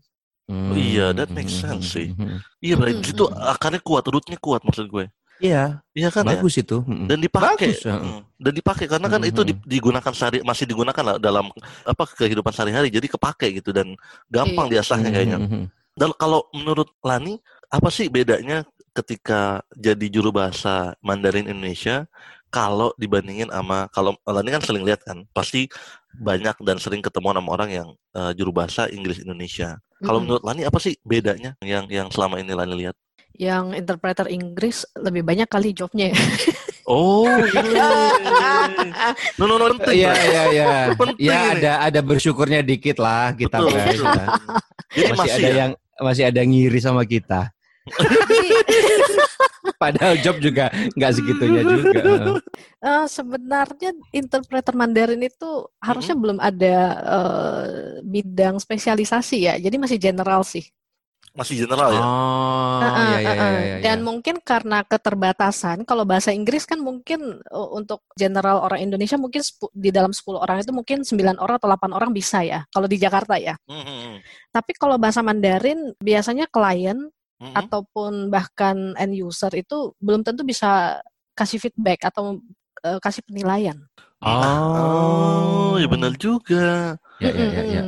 [0.51, 2.11] Hmm, iya, that makes hmm, sense sih.
[2.11, 2.37] hmm, hmm.
[2.59, 3.07] Iya, Bray, Mm-mm.
[3.15, 5.05] itu akarnya kuat, rootnya kuat maksud gue.
[5.41, 6.37] Iya, Iya kan ya?
[6.37, 6.77] bagus itu.
[6.85, 7.09] hmm.
[7.09, 7.97] dan dipakai Bagus, ya.
[7.97, 8.21] Mm.
[8.37, 11.49] dan dipakai karena kan Mm, itu di- digunakan sehari masih digunakan lah dalam
[11.83, 13.97] apa kehidupan sehari-hari jadi kepake gitu dan
[14.29, 14.79] gampang Iya.
[14.79, 15.65] diasahnya kayaknya hmm, hmm.
[15.97, 22.05] dan kalau menurut Lani apa sih bedanya ketika jadi juru bahasa Mandarin Indonesia
[22.51, 25.71] kalau dibandingin sama kalau Lani kan sering lihat kan pasti
[26.13, 30.27] banyak dan sering ketemu sama orang yang eh, juru bahasa Inggris Indonesia kalau Mm-mm.
[30.27, 32.95] menurut Lani apa sih bedanya yang yang selama ini Lani lihat
[33.41, 36.17] Yang interpreter Inggris lebih banyak kali jobnya ya.
[36.85, 37.89] oh iya
[39.41, 40.71] no no no penting, Iya, iya, iya.
[40.93, 43.97] Penting Ya ada ada bersyukurnya dikit lah kita Betul, guys.
[43.97, 44.25] betul.
[44.93, 45.57] jadi Masih masih, ada ya?
[45.57, 47.49] yang masih ada ngiri sama kita.
[49.81, 52.01] Padahal job juga nggak segitunya juga.
[52.81, 55.49] Eh, sebenarnya interpreter Mandarin itu
[55.81, 57.65] harusnya belum ada eh,
[58.05, 60.65] bidang spesialisasi ya, jadi masih general sih.
[61.31, 63.59] Masih general ya Oh, Heeh, heeh.
[63.61, 69.21] iya, Dan mungkin karena keterbatasan, kalau bahasa Inggris kan mungkin eh, untuk general orang Indonesia
[69.21, 72.89] mungkin di dalam 10 orang itu mungkin 9 orang atau 8 orang bisa ya, kalau
[72.89, 73.53] di Jakarta ya.
[73.69, 74.17] Mhm,
[74.49, 76.97] Tapi kalau bahasa Mandarin biasanya klien
[77.37, 77.53] mhm.
[77.53, 80.99] ataupun bahkan end user itu belum tentu bisa
[81.37, 82.41] kasih feedback atau
[82.81, 83.77] eh, kasih penilaian.
[84.21, 86.95] Oh, ya benar juga.
[87.21, 87.83] Ya, ya, ya, ya.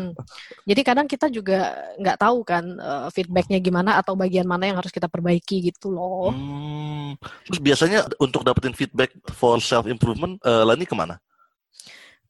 [0.65, 4.93] Jadi kadang kita juga nggak tahu kan eh, feedbacknya gimana atau bagian mana yang harus
[4.93, 6.33] kita perbaiki gitu loh.
[6.33, 7.17] Hmm.
[7.45, 11.21] Terus biasanya untuk dapetin feedback for self improvement, uh, Lani ke mana?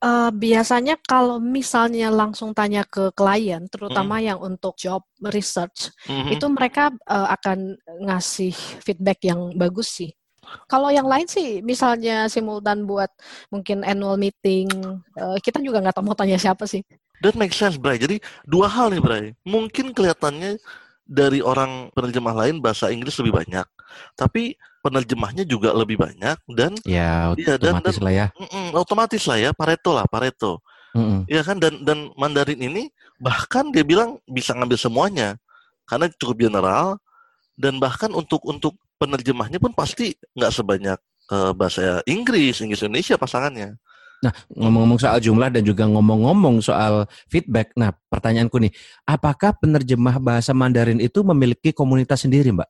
[0.04, 5.00] Eh, biasanya kalau misalnya langsung tanya ke klien, terutama yang untuk job
[5.32, 6.30] research, Mhm.
[6.36, 8.52] itu mereka eh, akan ngasih
[8.84, 10.12] feedback yang bagus sih.
[10.66, 13.10] Kalau yang lain sih, misalnya simultan buat
[13.50, 14.68] mungkin annual meeting,
[15.16, 16.82] eh, kita juga nggak tahu mau tanya siapa sih.
[17.22, 17.96] That makes sense, Bray.
[17.96, 19.26] Jadi dua hal nih, Bray.
[19.44, 20.60] Mungkin kelihatannya
[21.04, 23.68] dari orang penerjemah lain bahasa Inggris lebih banyak,
[24.16, 28.28] tapi penerjemahnya juga lebih banyak dan Ya, Iya, dan- otomatis lah ya.
[28.36, 30.60] mm-mm, otomatis lah ya Pareto lah Pareto.
[30.94, 31.26] Mm-mm.
[31.26, 35.40] Iya kan dan dan Mandarin ini bahkan dia bilang bisa ngambil semuanya
[35.88, 37.00] karena cukup general
[37.56, 41.00] dan bahkan untuk untuk penerjemahnya pun pasti nggak sebanyak
[41.36, 43.76] eh, bahasa Inggris Inggris Indonesia pasangannya.
[44.56, 47.76] Ngomong-ngomong soal jumlah dan juga ngomong-ngomong soal feedback.
[47.76, 48.72] Nah, pertanyaanku nih,
[49.04, 52.70] apakah penerjemah bahasa Mandarin itu memiliki komunitas sendiri, Mbak?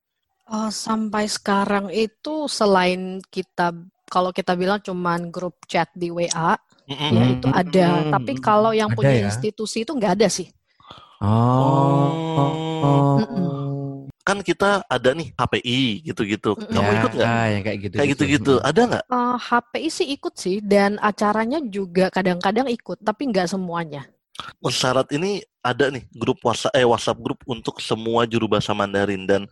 [0.50, 3.70] Oh, sampai sekarang itu selain kita,
[4.10, 6.58] kalau kita bilang cuman grup chat di WA,
[6.90, 7.12] Mm-mm.
[7.14, 7.88] ya itu ada.
[8.18, 9.30] Tapi kalau yang Ada punya ya?
[9.30, 10.50] institusi itu nggak ada sih.
[11.22, 12.12] Oh.
[13.22, 13.63] Mm-mm.
[14.24, 16.56] Kan kita ada nih HPI gitu-gitu.
[16.56, 17.28] Kamu Ya, ikut nggak?
[17.28, 17.96] yang kayak gitu.
[18.00, 18.54] Kayak gitu-gitu.
[18.64, 19.04] Ada nggak?
[19.12, 24.08] Eh, HPI sih ikut sih, dan acaranya juga kadang-kadang ikut, tapi nggak semuanya.
[24.66, 29.46] Syarat ini ada nih grup WhatsApp eh WhatsApp grup untuk semua juru bahasa Mandarin dan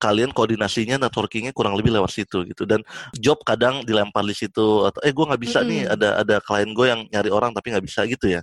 [0.00, 2.80] kalian koordinasinya networkingnya kurang lebih lewat situ gitu dan
[3.20, 5.94] job kadang dilempar di situ atau eh gue nggak bisa nih Mm-mm.
[5.94, 8.40] ada ada klien gue yang nyari orang tapi nggak bisa gitu ya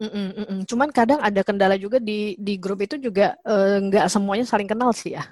[0.00, 0.58] Mm-mm, mm-mm.
[0.64, 4.90] Cuman kadang ada kendala juga di di grup itu juga eh, nggak semuanya saling kenal
[4.90, 5.24] sih ya.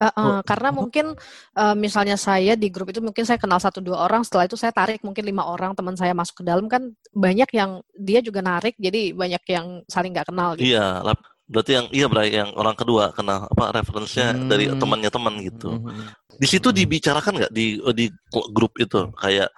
[0.00, 0.40] Eh, eh, Oh.
[0.44, 1.12] karena mungkin
[1.56, 4.72] eh, misalnya saya di grup itu mungkin saya kenal satu dua orang, setelah itu saya
[4.72, 8.76] tarik mungkin lima orang teman saya masuk ke dalam kan banyak yang dia juga narik,
[8.76, 10.72] jadi banyak yang saling nggak kenal gitu.
[10.72, 14.78] iya lap- berarti yang iya Bray yang orang kedua kena apa referensinya dari Hmm.
[14.78, 16.06] temannya teman gitu Mhm.
[16.38, 16.78] di situ Hmm.
[16.78, 18.06] dibicarakan nggak di di
[18.54, 19.50] grup itu kayak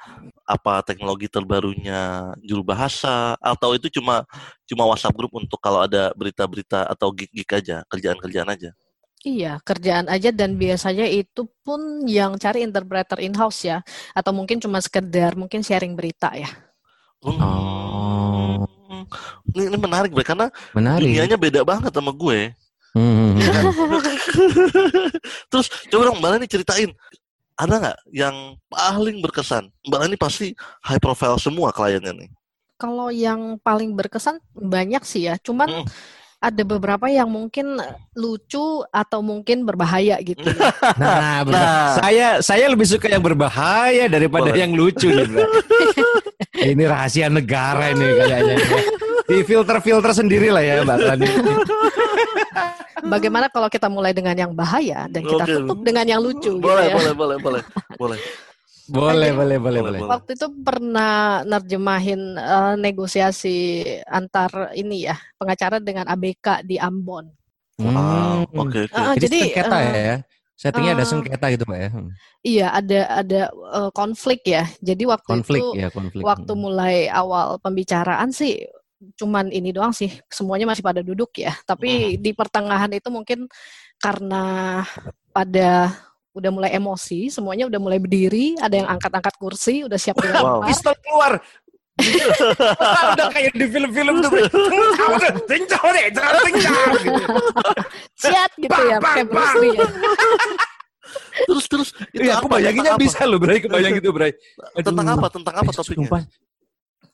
[0.42, 4.26] apa teknologi terbarunya juru bahasa atau itu cuma
[4.66, 8.70] cuma WhatsApp grup untuk kalau ada berita-berita atau gig-gig aja kerjaan-kerjaan aja
[9.22, 13.78] Iya, kerjaan aja dan biasanya itu pun yang cari interpreter in-house ya,
[14.18, 16.50] atau mungkin cuma sekedar mungkin sharing berita ya.
[17.22, 18.66] Oh.
[19.54, 21.06] Ini, ini menarik, Bray, karena Menarik.
[21.06, 22.50] dunianya beda banget sama gue.
[22.98, 23.38] Hmm.
[23.38, 23.64] Iya kan?
[25.54, 26.90] Terus coba dong Mbak Lani ceritain,
[27.62, 29.70] ada nggak yang paling berkesan?
[29.86, 30.46] Mbak Lani pasti
[30.82, 32.30] high profile semua kliennya nih.
[32.76, 35.86] Kalau yang paling berkesan banyak sih ya, cuman Mm.
[36.42, 37.78] ada beberapa yang mungkin
[38.18, 40.42] lucu atau mungkin berbahaya gitu.
[40.42, 40.74] ya.
[40.98, 41.62] Nah, benar.
[41.62, 41.90] Nah.
[42.02, 44.58] Saya saya lebih suka yang berbahaya daripada Boleh.
[44.58, 45.30] yang lucu nih,
[46.74, 48.56] ini rahasia negara ini kayaknya.
[49.22, 51.28] Di filter-filter sendiri lah ya, Mbak Rani.
[53.02, 55.52] Bagaimana kalau kita mulai dengan yang bahaya dan kita Oke.
[55.58, 56.94] tutup dengan yang lucu gitu Boleh, ya.
[56.94, 57.62] boleh, boleh, boleh,
[57.98, 58.20] boleh.
[58.92, 60.00] Boleh, Jadi- boleh, boleh, Boleh.
[60.04, 61.14] Waktu itu pernah
[61.46, 63.56] nerjemahin eh, negosiasi
[64.04, 67.30] antar ini ya pengacara dengan ABK di Ambon.
[67.80, 68.44] Hmm.
[68.44, 68.80] oke, oke.
[68.92, 70.16] Ah, Jadi, jadi, sengketa eh, ya.
[70.52, 71.88] Settingnya ada eh, sengketa gitu, Mbak ya.
[71.90, 72.08] Hmm.
[72.42, 74.64] Iya ada ada eh, konflik ya.
[74.78, 76.22] Jadi waktu Konflik itu ya, konflik.
[76.22, 78.62] waktu mulai awal pembicaraan sih
[79.18, 83.50] cuman ini doang sih semuanya masih pada duduk ya tapi di pertengahan itu mungkin
[83.98, 84.82] karena
[85.34, 85.90] pada
[86.32, 90.94] udah mulai emosi semuanya udah mulai berdiri ada yang angkat-angkat kursi udah siap dilempar Pistol
[91.04, 91.34] keluar.
[93.12, 94.32] udah kayak di film-film tuh.
[95.44, 96.84] Tinggal deh, jangan tinggal.
[97.04, 97.24] Gitu.
[98.16, 99.86] siap gitu ya pakai ya.
[101.44, 103.60] Terus, terus itu Iya, aku bayanginnya bisa loh, Bray.
[103.60, 104.32] Kebayang gitu, Bray.
[104.80, 105.26] Tentang apa?
[105.28, 106.08] Tentang apa topiknya?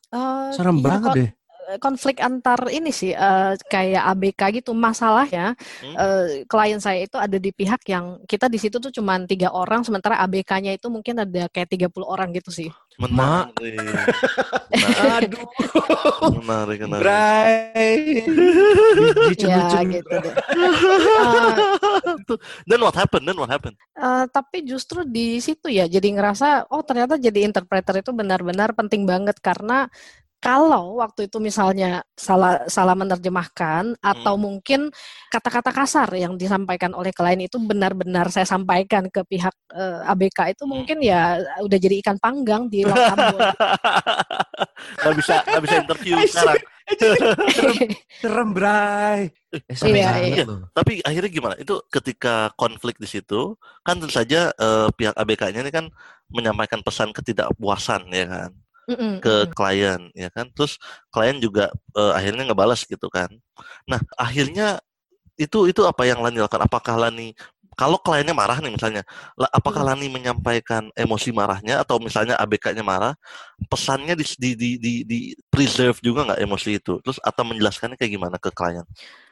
[0.09, 1.29] Eh, serem iya, banget deh.
[1.77, 5.93] Konflik antar ini sih eh, kayak ABK gitu masalahnya Hmm?
[5.95, 9.85] eh, klien saya itu ada di pihak yang kita di situ tuh cuma tiga orang
[9.85, 13.79] sementara ABK-nya itu mungkin ada kayak 30 orang gitu sih Menarik.
[14.67, 15.47] Menarik, Aduh,
[16.35, 16.99] menarik, menarik.
[16.99, 17.95] Bray.
[19.39, 20.33] Ya gitu deh.
[20.35, 21.55] Eh,
[22.67, 23.23] Then what happened?
[23.23, 23.75] Then what happened?
[23.95, 29.03] eh, tapi justru di situ ya jadi ngerasa oh ternyata jadi interpreter itu benar-benar penting
[29.03, 29.87] banget karena
[30.39, 34.87] kalau waktu itu misalnya salah salah menerjemahkan atau mungkin
[35.27, 40.63] kata-kata kasar yang disampaikan oleh klien itu benar-benar saya sampaikan ke pihak eh, ABK itu
[40.63, 43.39] mungkin ya udah jadi ikan panggang di Ambon.
[45.03, 46.63] Gak bisa, gak bisa interview sekarang.
[48.21, 49.29] Serem, Bray.
[49.53, 50.45] Eh, serem Iya, iya.
[50.73, 51.55] Tapi akhirnya gimana?
[51.61, 53.53] Itu ketika konflik di situ,
[53.85, 55.85] kan tentu saja eh, pihak ABK-nya ini kan
[56.33, 58.51] menyampaikan pesan ketidakpuasan, ya kan?
[58.89, 60.49] Mm-mm, ke klien ya kan?
[60.55, 60.81] Terus
[61.13, 63.29] klien juga eh, akhirnya ngebalas gitu kan.
[63.89, 64.81] Nah akhirnya
[65.39, 66.65] itu itu apa yang Lani lakukan?
[66.67, 67.31] Apakah Lani
[67.79, 69.03] kalau kliennya marah nih misalnya
[69.55, 69.83] apakah.
[69.87, 73.15] Lani menyampaikan emosi marahnya atau misalnya ABK-nya marah
[73.71, 76.99] pesannya di di di di, di preserve juga nggak emosi itu?
[76.99, 78.83] Terus atau menjelaskannya kayak gimana ke klien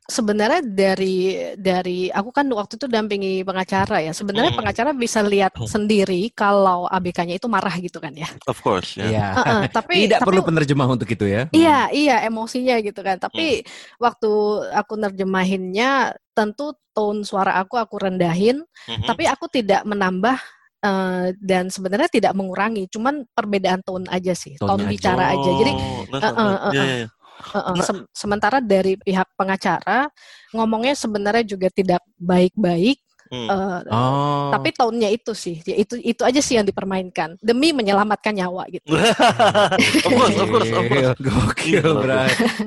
[0.08, 4.15] Sebenarnya dari dari aku kan waktu itu dampingi pengacara ya.
[4.15, 4.60] Sebenarnya Hmm.
[4.63, 5.67] pengacara bisa lihat Hmm.
[5.67, 8.32] sendiri kalau ABK-nya itu marah gitu kan ya.
[8.48, 9.28] of course ya Iya.
[9.36, 11.52] Heeh, tapi Tidak tapi perlu penerjemah untuk itu ya.
[11.52, 13.20] Iya, iya emosinya gitu kan.
[13.20, 13.67] Tapi
[14.00, 14.32] waktu
[14.80, 19.04] aku nerjemahinnya tentu tone suara aku aku rendahin, Mhm.
[19.12, 20.39] tapi aku tidak menambah
[20.88, 24.93] eh, dan sebenarnya tidak mengurangi, cuman perbedaan tone aja sih, Tone tone aja.
[24.93, 25.52] bicara aja.
[25.52, 27.04] Jadi Oh, nah, eh, nah, eh, iya, eh,
[27.48, 27.72] iya, iya.
[27.74, 27.86] Nah.
[27.86, 30.12] sem- sementara dari pihak pengacara
[30.52, 33.44] ngomongnya sebenarnya juga tidak baik-baik, Hmm.
[33.44, 34.56] eh, Oh.
[34.56, 38.88] tapi tone-nya itu sih, ya itu itu aja sih yang dipermainkan demi menyelamatkan nyawa gitu.
[40.08, 41.12] of course, of course, of course.
[41.20, 41.92] Gokil.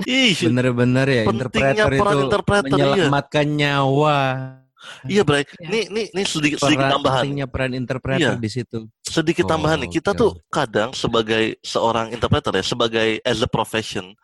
[0.05, 2.93] Ih, Bener-bener ya, interpreter peran itu interpreter, iya.
[2.93, 4.19] menyelamatkan nyawa.
[5.05, 5.45] Iya, Bray.
[5.57, 5.69] Ya.
[5.69, 7.23] Ini, ini, ini sedikit, sedikit Peran tambahan.
[7.23, 8.41] pentingnya peran interpreter Iya.
[8.41, 8.79] di situ.
[9.03, 14.15] sedikit Oh, tambahan nih kita tuh kadang sebagai seorang interpreter ya sebagai as a profession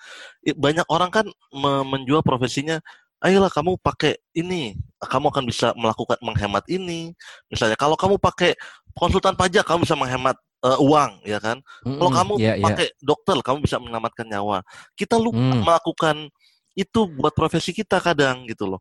[0.55, 2.79] banyak orang kan me- menjual profesinya
[3.19, 7.11] ayolah kamu pakai ini kamu akan bisa melakukan menghemat ini
[7.47, 8.55] misalnya kalau kamu pakai
[8.93, 12.63] konsultan pajak kamu bisa menghemat eh, uang ya kan kalau Mm-mm, kamu iya, iya.
[12.63, 14.63] pakai dokter kamu bisa menyelamatkan nyawa
[14.95, 15.67] kita lupa Hmm.
[15.67, 16.17] melakukan
[16.77, 18.81] itu buat profesi kita kadang gitu loh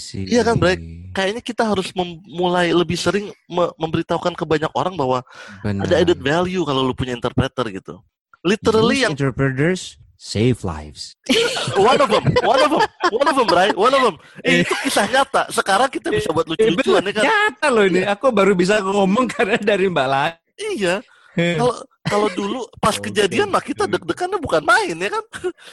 [0.00, 0.24] see.
[0.24, 0.80] Iya kan, Bray?
[1.12, 5.20] kayaknya kita harus mem- mulai lebih sering me- memberitahukan ke banyak orang bahwa
[5.60, 5.84] Benar.
[5.84, 8.00] ada added value kalau lu punya interpreter gitu.
[8.40, 11.12] Literally Use yang interpreters save lives.
[11.76, 13.76] one of them, one of them, one of them, right?
[13.76, 14.16] One of them.
[14.40, 15.52] Eh, itu kisah nyata.
[15.52, 17.24] Sekarang kita bisa buat Eh, lucu-lucuan ya kan?
[17.28, 18.00] Nyata loh ini.
[18.08, 20.32] Aku baru bisa ngomong karena dari Mbak Lai.
[20.56, 21.04] Iya.
[21.36, 23.10] Kalau kalau dulu pas Oke.
[23.10, 25.24] kejadian mah kita deg-degannya bukan main ya kan?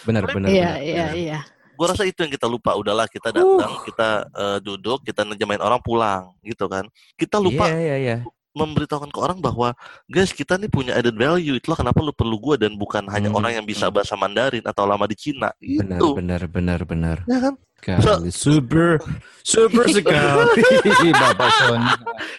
[0.06, 0.48] Benar, benar.
[0.52, 1.40] Iya, iya, iya.
[1.78, 2.74] Gua rasa itu yang kita lupa.
[2.74, 6.86] Udahlah kita datang, kita eh, duduk, kita ngejamain orang pulang gitu kan.
[7.18, 8.18] Kita lupa Iya, iya, iya.
[8.58, 12.56] Memberitahukan ke orang bahwa guys kita nih punya added value itulah kenapa lu perlu gua
[12.56, 16.08] dan bukan hanya Hmm, orang yang bisa bahasa Mandarin atau lama di Cina Benar, itu
[16.14, 17.18] benar, benar, benar.
[17.24, 18.34] ya kan Sekali.
[18.34, 18.98] Super,
[19.40, 20.66] super sekali,
[21.14, 21.86] Bapak Sony.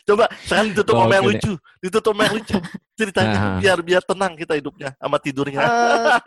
[0.03, 1.31] coba sekarang ditutup sama yang deh.
[1.33, 2.59] lucu ditutup sama yang lucu
[2.99, 3.57] ceritanya Nah.
[3.57, 6.19] biar biar tenang kita hidupnya sama tidurnya Eh,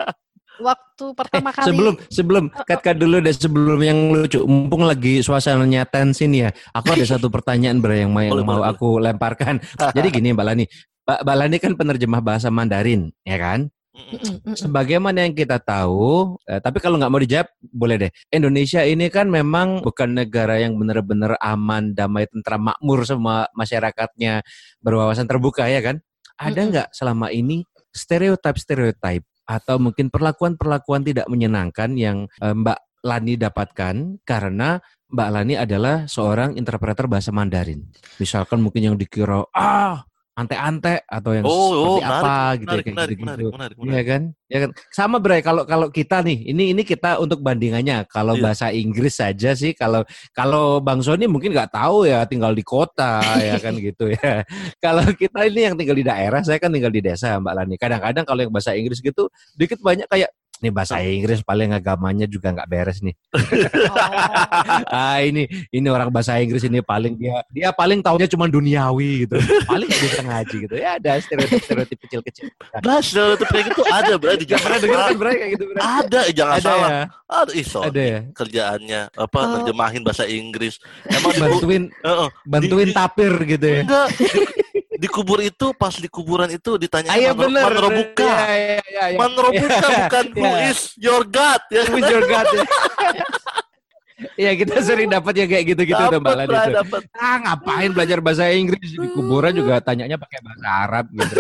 [0.62, 4.39] waktu pertama kali Sebelum, sebelum, kat dulu deh sebelum yang lucu.
[4.45, 6.50] Mumpung lagi suasananya tensin ya.
[6.71, 9.60] Aku ada satu pertanyaan Bro yang mau, yang Boleh, mau boleh, aku lemparkan.
[9.97, 10.65] Jadi gini Mbak Lani.
[11.02, 13.67] Mbak, Lani kan penerjemah bahasa Mandarin, ya kan?
[14.56, 18.12] Sebagaimana yang kita tahu, eh, tapi kalau nggak mau dijawab, boleh deh.
[18.32, 24.47] Indonesia ini kan memang bukan negara yang benar-benar aman, damai, tentram, makmur semua masyarakatnya
[24.80, 26.00] berwawasan terbuka ya kan?
[26.39, 33.95] Ada nggak selama ini stereotip-stereotip atau mungkin perlakuan-perlakuan tidak menyenangkan yang eh, Mbak Lani dapatkan
[34.23, 34.79] karena
[35.11, 37.83] Mbak Lani adalah seorang interpreter bahasa Mandarin.
[38.21, 41.67] Misalkan mungkin yang dikira ah ante-ante atau yang oh oh
[42.00, 43.44] seperti menarik apa menarik gitu ya, kayak menarik, gitu-gitu.
[43.52, 44.22] menarik menarik Iya menarik kan?
[44.52, 44.70] Ya kan?
[44.91, 48.08] Sama Bray kalau kalau kita nih, ini ini kita untuk bandingannya.
[48.08, 48.44] Kalau Iya.
[48.44, 53.20] bahasa Inggris saja sih kalau kalau Bang Sony mungkin nggak tahu ya tinggal di kota
[53.48, 54.44] ya kan gitu ya.
[54.80, 57.76] Kalau kita ini yang tinggal di daerah, saya kan tinggal di desa Mbak Lani.
[57.76, 62.54] Kadang-kadang kalau yang bahasa Inggris gitu dikit banyak kayak nih bahasa Inggris paling agamanya juga
[62.54, 63.17] nggak beres nih.
[63.34, 63.41] Oh.
[64.91, 69.36] Ah ini ini orang bahasa Inggris ini paling dia dia paling taunya cuma duniawi gitu.
[69.65, 70.74] Paling nggak bisa ngaji gitu.
[70.76, 72.45] Ya ada stereotip-stereotip kecil-kecil.
[72.80, 75.82] nah stereotip kayak gitu ada berarti Gak pernah dengar kan Bray kayak gitu Bray?
[75.82, 77.04] ada eh, jangan Ada salah ya.
[77.28, 77.88] ada sorry.
[77.89, 78.19] Ada ya.
[78.32, 79.47] kerjaannya apa Oh.
[79.58, 82.30] nerjemahin bahasa Inggris emang bantuin Heeh.
[82.43, 83.82] bantuin Di- di- tapir gitu ya.
[83.82, 84.08] enggak
[85.01, 87.65] di, di kubur itu pas di kuburan itu ditanya Ah, iya bener.
[87.65, 89.17] Manrobuka Iya, iya, iya, iya.
[89.17, 90.69] Manrobuka Iya, bukan who iya.
[90.69, 92.65] is your God ya With your God, ya.
[94.37, 96.73] Iya kita sering dapat ya kayak gitu-gitu tuh Lani Bray, tuh.
[96.85, 97.01] dapet.
[97.17, 101.35] Ah ngapain belajar bahasa Inggris di kuburan juga tanyanya pakai bahasa Arab gitu.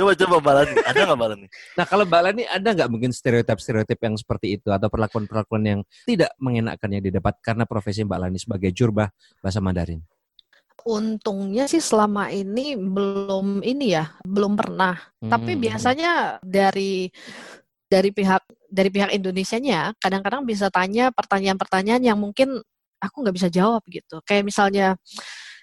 [0.00, 4.16] coba coba Balani ada nggak Balani Nah kalau Mbak Lani ada nggak mungkin stereotip-stereotip yang
[4.16, 9.12] seperti itu atau perlakuan-perlakuan yang tidak mengenakan yang didapat karena profesi Mbak Lani sebagai jurba
[9.44, 10.00] bahasa Mandarin?
[10.88, 14.96] Untungnya sih selama ini belum ini ya, belum pernah.
[15.20, 15.60] Tapi Hmm.
[15.60, 17.12] biasanya dari
[17.92, 22.56] dari pihak dari pihak Indonesianya kadang-kadang bisa tanya pertanyaan-pertanyaan yang mungkin
[23.04, 24.24] aku nggak bisa jawab gitu.
[24.24, 24.96] Kayak misalnya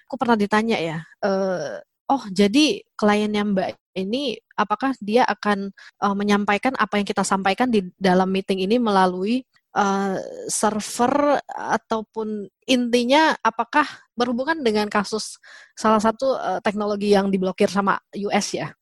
[0.06, 6.74] aku pernah ditanya ya, eh, oh jadi kliennya Mbak ini apakah dia akan eh, menyampaikan
[6.78, 9.42] apa yang kita sampaikan di dalam meeting ini melalui
[9.76, 10.16] eh,
[10.48, 13.84] server ataupun intinya apakah
[14.16, 15.36] berhubungan dengan kasus
[15.76, 18.72] salah satu eh, teknologi yang diblokir sama US ya?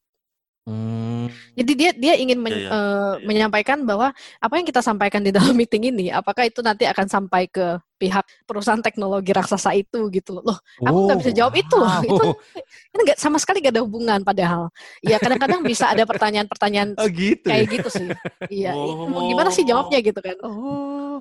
[0.65, 1.29] Hmm.
[1.53, 2.71] Jadi dia dia ingin men- Iya, iya.
[2.73, 7.05] eh, menyampaikan bahwa apa yang kita sampaikan di dalam meeting ini, apakah itu nanti akan
[7.05, 10.57] sampai ke pihak perusahaan teknologi raksasa itu gitu loh.
[10.57, 11.93] Loh, aku nggak bisa jawab itu loh.
[12.09, 12.97] Itu wow.
[12.97, 14.73] ini nggak sama sekali nggak ada hubungan padahal.
[15.05, 17.45] Ya kadang-kadang bisa ada pertanyaan-pertanyaan Oh gitu.
[17.45, 17.61] ya?
[17.61, 18.09] kayak gitu sih.
[18.49, 18.73] Iya.
[18.73, 19.29] Oh.
[19.29, 20.37] Gimana sih jawabnya gitu kan?
[20.41, 21.21] Oh.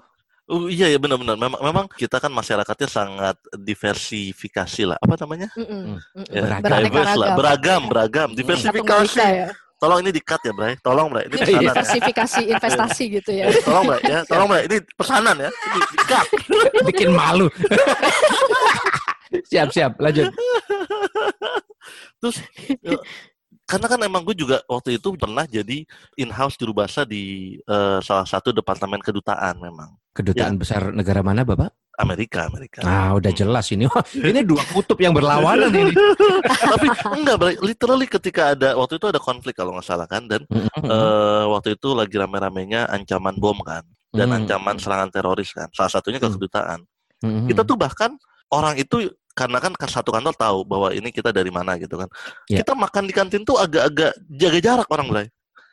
[0.53, 1.33] Oh, iya ya benar-benar.
[1.33, 4.97] Memang, memang kita kan masyarakatnya sangat diversifikasi lah.
[5.01, 5.49] Apa namanya?
[5.57, 5.97] Mm-mm, Hmm.
[6.13, 6.29] mm-mm.
[6.29, 6.77] Ya, Beragam.
[6.85, 7.37] Diverse lah, ragam.
[7.41, 8.27] beragam, beragam.
[8.29, 9.17] Satu Diversifikasi.
[9.17, 9.49] Ya.
[9.81, 10.73] Tolong ini di-cut ya, Bray.
[10.79, 11.25] Tolong, Bray.
[11.25, 11.41] Ini Iya.
[11.41, 11.57] pesanan.
[11.57, 11.73] ya.
[11.73, 13.45] Diversifikasi investasi gitu ya.
[13.49, 13.99] Eh, Tolong, Bray.
[14.05, 14.63] Ya, tolong, Bray.
[14.69, 15.49] Ini pesanan ya.
[15.49, 16.27] Ini di-cut.
[16.93, 17.47] Bikin malu.
[19.49, 20.29] siap siap lanjut.
[22.21, 22.37] Terus
[22.79, 22.95] ya,
[23.65, 25.83] karena kan emang gue juga waktu itu pernah jadi
[26.15, 31.73] in-house juru bahasa di eh, salah satu departemen kedutaan memang Kedutaan besar negara mana bapak?
[31.93, 32.81] Amerika Amerika.
[32.81, 33.37] Ah udah Hmm.
[33.37, 33.85] jelas ini.
[34.13, 35.93] Ini dua kutub yang berlawanan ini.
[36.73, 36.87] Tapi
[37.21, 40.41] enggak, literally ketika ada waktu itu ada konflik kalau nggak salah kan dan
[40.81, 45.69] eh, waktu itu lagi rame-ramenya ancaman bom kan dan ancaman serangan teroris kan.
[45.73, 46.81] Salah satunya ke kedutaan.
[47.21, 48.13] Kita tuh bahkan
[48.49, 52.09] orang itu karena kan satu kantor tahu bahwa ini kita dari mana gitu kan.
[52.49, 52.61] Ya.
[52.61, 55.27] Kita makan di kantin tuh agak-agak jaga jarak orang Bray.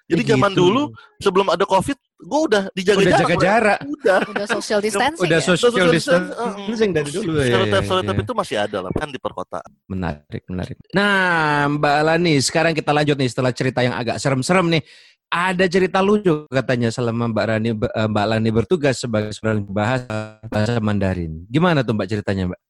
[0.09, 0.61] Jadi Ya zaman gitu.
[0.68, 0.83] dulu
[1.16, 3.20] sebelum ada covid, gue udah dijaga udah jarak.
[3.20, 3.46] jaga Bray.
[3.48, 3.78] jarak.
[3.88, 4.20] Udah.
[4.28, 5.46] Udah social distancing Udah ya.
[5.48, 7.56] social Social distancing dari dulu ya.
[7.56, 8.22] Stereotip ya, stereotip ya.
[8.22, 9.70] itu masih ada lah kan di perkotaan.
[9.88, 10.76] Menarik, menarik.
[10.92, 14.83] Nah, Mbak Alani, sekarang kita lanjut nih setelah cerita yang agak serem-serem nih.
[15.30, 20.83] Ada cerita lucu katanya selama Mbak Rani eh, Mbak Lani bertugas sebagai seorang bahasa bahasa
[20.83, 21.46] Mandarin.
[21.46, 22.61] Gimana tuh Mbak ceritanya, Mbak?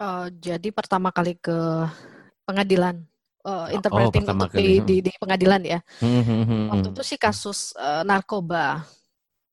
[0.00, 1.56] Eh, jadi pertama kali ke
[2.44, 3.00] pengadilan,
[3.48, 5.80] eh, interpreting pertama untuk di, di, di pengadilan ya.
[6.04, 6.94] Hmm, hmm, hmm, Waktu hmm.
[6.96, 8.84] itu sih kasus eh, narkoba.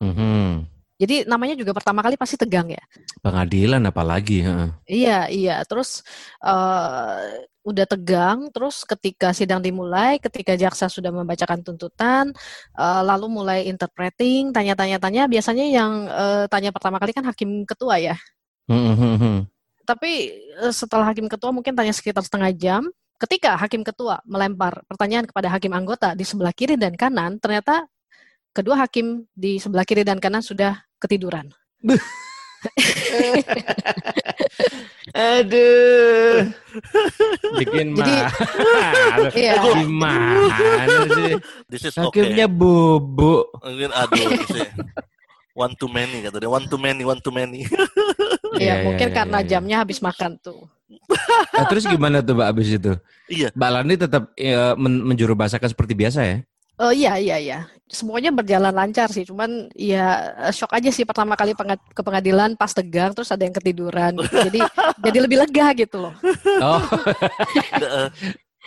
[0.01, 0.49] Hmm, hmm.
[0.97, 2.81] Jadi namanya juga pertama kali pasti tegang ya.
[3.21, 4.69] Pengadilan apalagi, heeh.
[4.89, 5.55] Iya, iya.
[5.61, 6.01] Terus
[6.41, 12.31] eh udah tegang, terus ketika sidang dimulai, ketika jaksa sudah membacakan tuntutan,
[12.79, 18.15] eh, lalu mulai interpreting, tanya-tanya-tanya, biasanya yang eh, tanya pertama kali kan hakim ketua ya.
[18.71, 19.37] Hmm, hmm, hmm.
[19.83, 20.11] Tapi
[20.63, 22.87] eh, setelah hakim ketua mungkin tanya sekitar setengah jam,
[23.19, 27.83] ketika hakim ketua melempar pertanyaan kepada hakim anggota di sebelah kiri dan kanan, ternyata
[28.57, 31.53] kedua hakim di sebelah kiri dan kanan sudah ketiduran.
[35.13, 36.49] Aduh.
[37.61, 38.15] Bikin Jadi.
[39.37, 39.53] Iya.
[39.61, 41.33] Gimana sih?
[41.69, 42.25] This is okay.
[42.25, 43.53] Hakimnya bubuk.
[43.61, 44.29] Mungkin aduh
[45.57, 46.49] one too many kata dia.
[46.49, 47.65] One too many, one too many.
[48.57, 49.49] Ya, Iya, mungkin iya, karena iya, iya.
[49.53, 50.65] jamnya habis makan tuh.
[51.53, 52.93] Nah, terus gimana tuh Mbak abis itu?
[53.29, 53.49] Iya.
[53.53, 56.37] Mbak Lani tetap ya, men menjuru bahasakan seperti biasa ya?
[56.77, 57.59] Oh iya iya iya.
[57.87, 60.05] Semuanya berjalan lancar sih, cuman ya
[60.37, 64.13] eh, shock aja sih pertama kali penga- ke pengadilan pas tegang terus ada yang ketiduran.
[64.13, 64.35] gitu.
[64.45, 64.59] Jadi
[65.09, 66.13] jadi lebih lega gitu loh.
[66.61, 66.81] Oh,
[67.77, 68.09] Eh,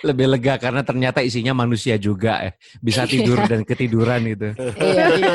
[0.00, 2.52] lebih lega karena ternyata isinya manusia juga ya.
[2.80, 4.56] Bisa tidur dan ketiduran gitu.
[4.80, 5.34] iya iya.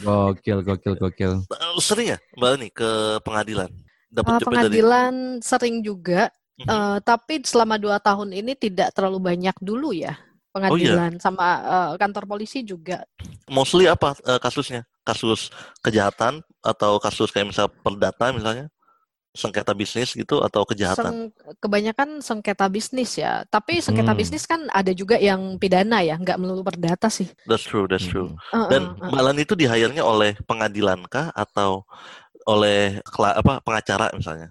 [0.00, 1.32] Gokil, gokil, gokil.
[1.78, 3.68] Sering ya Mbak Ani ke pengadilan?
[4.08, 9.20] Dapat Eh, job dari pengadilan sering juga, eh, tapi selama dua tahun ini tidak terlalu
[9.20, 10.16] banyak dulu ya
[10.58, 10.92] Oh, iya.
[10.98, 13.06] pengadilan sama eh, kantor polisi juga.
[13.46, 14.82] mostly apa eh, kasusnya?
[15.00, 15.48] Kasus
[15.80, 18.68] kejahatan atau kasus kayak misal perdata misalnya?
[19.32, 21.30] Sengketa bisnis gitu atau kejahatan?
[21.30, 24.18] Seng- kebanyakan sengketa bisnis ya, tapi sengketa Hmm.
[24.18, 27.28] bisnis kan ada juga yang pidana ya, nggak melulu perdata sih.
[27.46, 28.34] That's true, that's true.
[28.50, 29.08] Eh, Dan eh.
[29.08, 31.86] Mbak Lani itu di hire-nya oleh pengadilan kah atau
[32.44, 34.50] oleh apa pengacara misalnya?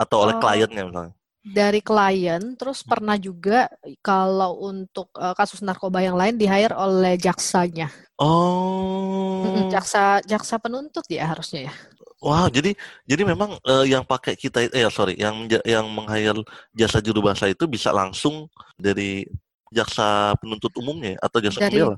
[0.00, 0.40] Atau oleh Oh.
[0.40, 1.12] kliennya misalnya?
[1.42, 3.66] Dari klien, terus pernah juga
[3.98, 7.90] kalau untuk eh, kasus narkoba yang lain di hire oleh jaksanya,
[8.22, 9.42] Oh.
[9.66, 11.74] Jaksa jaksa penuntut ya harusnya ya.
[12.22, 12.70] Wow, jadi
[13.02, 16.38] jadi memang eh, yang pakai kita eh sorry, yang yang meng-hire
[16.70, 18.46] jasa juru bahasa itu bisa langsung
[18.78, 19.26] dari
[19.72, 21.18] jaksa penuntut umumnya ya?
[21.24, 21.96] atau jasa Dari pembela?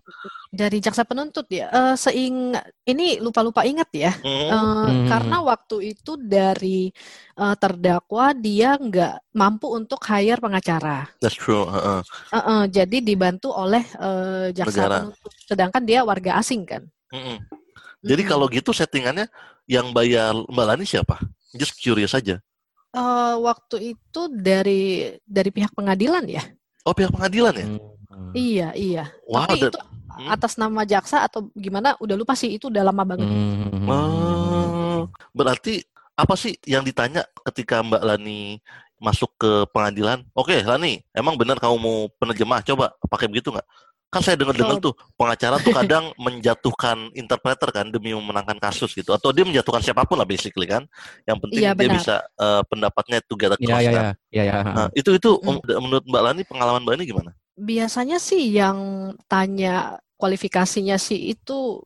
[0.48, 1.66] dari jaksa penuntut ya.
[1.68, 2.54] Eh, seing
[2.86, 4.12] ini lupa-lupa ingat ya.
[4.22, 4.48] Hmm.
[4.48, 5.06] Eh, Hmm.
[5.10, 6.94] Karena waktu itu dari
[7.34, 11.10] eh, terdakwa dia nggak mampu untuk hire pengacara.
[11.18, 11.66] That's true.
[11.66, 12.00] heeh.
[12.30, 14.96] Eh, eh, jadi dibantu oleh eh, jaksa Negara.
[15.02, 15.32] penuntut.
[15.44, 16.82] Sedangkan dia warga asing kan.
[17.10, 17.38] Mm-mm.
[18.00, 18.30] Jadi Mm-mm.
[18.30, 19.26] kalau gitu settingannya
[19.66, 21.18] yang bayar Mbak Lani siapa?
[21.52, 22.38] Just curious aja.
[22.94, 26.44] Eh, waktu itu dari dari pihak pengadilan ya.
[26.84, 27.66] Oh pihak pengadilan ya?
[27.66, 28.32] Hmm.
[28.36, 29.04] Iya, iya.
[29.24, 29.80] Wow, Tapi dan- itu
[30.14, 30.30] Hmm.
[30.30, 33.26] atas nama jaksa atau gimana udah lupa sih itu udah lama banget.
[33.26, 33.88] Hmm.
[33.90, 35.00] Oh,
[35.34, 35.82] berarti
[36.14, 38.62] apa sih yang ditanya ketika Mbak Lani
[39.02, 40.22] masuk ke pengadilan?
[40.30, 42.62] Oke, Lani, emang benar kamu mau penerjemah?
[42.62, 43.66] Coba pakai begitu nggak?
[44.14, 49.34] Kan saya dengar-dengar tuh pengacara tuh kadang menjatuhkan interpreter kan demi memenangkan kasus gitu, atau
[49.34, 50.86] dia menjatuhkan siapa pun lah basically kan.
[51.26, 54.04] Yang penting Iya, dia bisa eh, pendapatnya together Ya, cross ya, kan.
[54.30, 54.58] ya, ya, ya.
[54.62, 55.58] Nah, itu itu Hmm.
[55.58, 57.30] om- menurut Mbak Lani pengalaman Mbak Lani gimana?
[57.54, 58.78] biasanya sih yang
[59.30, 61.78] tanya kualifikasinya sih itu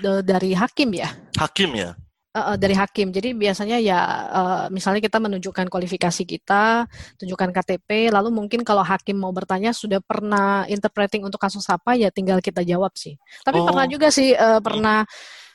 [0.00, 1.12] de- dari hakim ya.
[1.36, 1.92] Hakim ya.
[2.30, 3.10] Uh, dari hakim.
[3.10, 3.98] Jadi biasanya ya
[4.30, 6.86] uh, misalnya kita menunjukkan kualifikasi kita,
[7.18, 12.06] tunjukkan KTP, lalu mungkin kalau hakim mau bertanya sudah pernah interpreting untuk kasus apa ya
[12.14, 13.18] tinggal kita jawab sih.
[13.42, 13.66] Tapi Oh.
[13.66, 15.02] pernah juga sih uh, pernah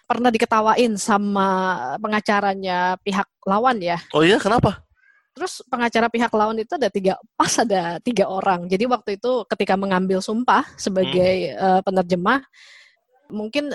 [0.03, 1.47] pernah diketawain sama
[1.95, 3.95] pengacaranya pihak lawan ya.
[4.11, 4.83] Oh iya, kenapa?
[5.31, 8.67] Terus pengacara pihak lawan itu ada tiga, pas ada tiga orang.
[8.67, 12.43] Jadi waktu itu ketika mengambil sumpah sebagai uh, penerjemah,
[13.31, 13.71] mungkin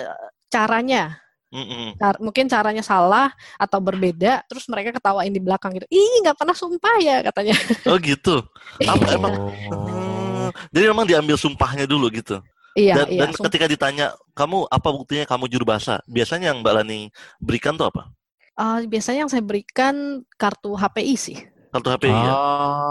[0.49, 1.20] caranya
[1.51, 1.99] Mm-mm.
[1.99, 5.83] Car- mungkin caranya salah atau berbeda, terus mereka ketawain di belakang gitu.
[5.91, 7.55] Ih, nggak pernah sumpah ya katanya.
[7.91, 8.39] Oh gitu.
[8.87, 9.33] Apa emang?
[9.35, 9.51] Oh.
[9.51, 12.39] Hmm, jadi memang diambil sumpahnya dulu gitu.
[12.71, 13.19] Iya, Dan, iya.
[13.19, 13.45] dan sumpah.
[13.51, 17.11] ketika ditanya kamu apa buktinya kamu juru bahasa, biasanya yang Mbak Lani
[17.43, 18.07] berikan tuh apa?
[18.55, 21.37] Eh, biasanya yang saya berikan kartu HPI sih.
[21.71, 22.33] Kartu HPI ya.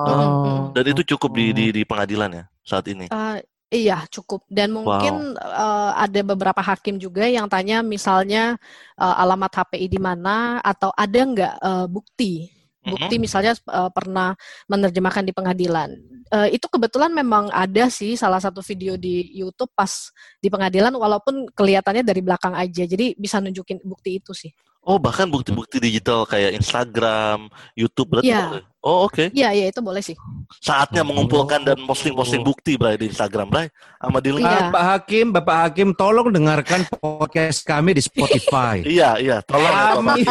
[0.04, 0.68] Oh.
[0.76, 3.08] Dan itu cukup di, di di pengadilan ya saat ini.
[3.08, 3.36] Eh,
[3.70, 4.44] iya, cukup.
[4.50, 8.58] Dan mungkin eh, ada beberapa hakim juga yang tanya misalnya
[8.98, 14.32] eh, alamat HPI di mana atau ada nggak eh, bukti bukti misalnya uh, pernah
[14.64, 15.92] menerjemahkan di pengadilan.
[16.30, 21.50] Uh, itu kebetulan memang ada sih salah satu video di YouTube pas di pengadilan walaupun
[21.52, 22.88] kelihatannya dari belakang aja.
[22.88, 24.52] Jadi bisa nunjukin bukti itu sih.
[24.80, 28.48] Oh bahkan bukti-bukti digital kayak Instagram, YouTube berarti Iya.
[28.48, 28.64] boleh?
[28.80, 29.28] Oh oke.
[29.36, 30.16] Iya, iya itu boleh sih.
[30.56, 31.12] Saatnya Oh.
[31.12, 33.68] mengumpulkan dan posting-posting bukti Bray di Instagram Bray.
[34.00, 34.40] Sama di link.
[34.40, 34.72] Iya.
[34.72, 38.80] Pak Hakim, Bapak Hakim, tolong dengarkan podcast kami di Spotify.
[38.88, 39.36] Iya iya.
[39.44, 40.00] Tolong ya.
[40.00, 40.24] Kami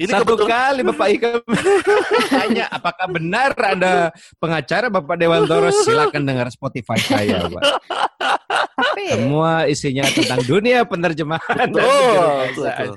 [0.00, 1.36] Ini satu kebetulan kali Bapak Hakim
[2.32, 3.92] tanya apakah benar ada
[4.40, 7.62] pengacara Bapak Dewantoro silakan dengar Spotify saya, Pak.
[8.48, 11.84] Tapi Semua isinya tentang dunia penerjemahan Betul,
[12.46, 12.96] betul, betul.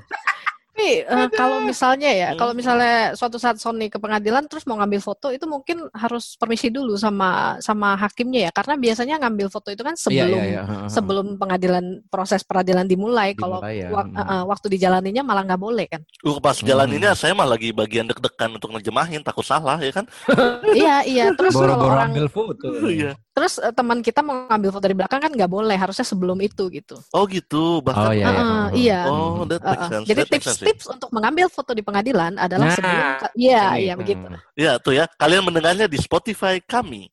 [0.80, 2.40] Tapi eh, kalau misalnya ya, Hmm.
[2.40, 6.72] kalau misalnya suatu saat Sony ke pengadilan terus mau ngambil foto itu mungkin harus permisi
[6.72, 10.88] dulu sama sama hakimnya ya, karena biasanya ngambil foto itu kan Iya, sebelum iya, iya.
[10.88, 13.36] sebelum pengadilan proses peradilan dimulai.
[13.36, 16.00] Kalau ya, wak- eh, waktu dijalaninya malah nggak boleh kan?
[16.24, 16.96] Uh, pas jalan Hmm.
[16.96, 20.08] ini saya mah lagi bagian deg-degan untuk nerjemahin takut salah ya kan.
[20.72, 21.24] iya iya.
[21.36, 22.68] Terus kalau Boro-boro orang ambil foto.
[22.88, 23.20] Iya.
[23.40, 26.68] Terus eh, teman kita mau ngambil foto dari belakang kan nggak boleh, harusnya sebelum itu
[26.68, 27.00] gitu.
[27.16, 27.80] Oh gitu.
[27.80, 28.44] Oh Bahkan iya, Eh, iya.
[28.44, 29.00] eh, iya.
[29.08, 29.90] Oh, that makes eh.
[29.96, 30.06] sense.
[30.12, 33.00] Jadi tips-tips untuk mengambil foto di pengadilan adalah Nah, sebelum,
[33.40, 34.26] iya Ini, iya begitu.
[34.28, 34.60] hmm.
[34.60, 37.08] Ya tuh ya, kalian mendengarnya di Spotify kami.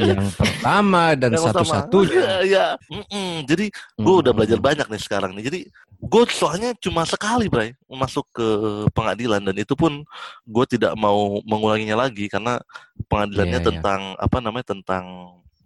[0.00, 2.16] Yang pertama dan satu-satunya.
[2.16, 2.66] Iya, iya.
[2.88, 3.44] Mm-mm.
[3.44, 5.44] Jadi gue udah belajar banyak nih sekarang nih.
[5.52, 5.58] Jadi
[6.00, 8.46] gue soalnya cuma sekali, Bray, masuk ke
[8.96, 10.00] pengadilan dan itu pun
[10.48, 12.56] gue tidak mau mengulanginya lagi karena
[13.10, 13.68] pengadilannya Iya, iya.
[13.74, 15.04] tentang apa namanya tentang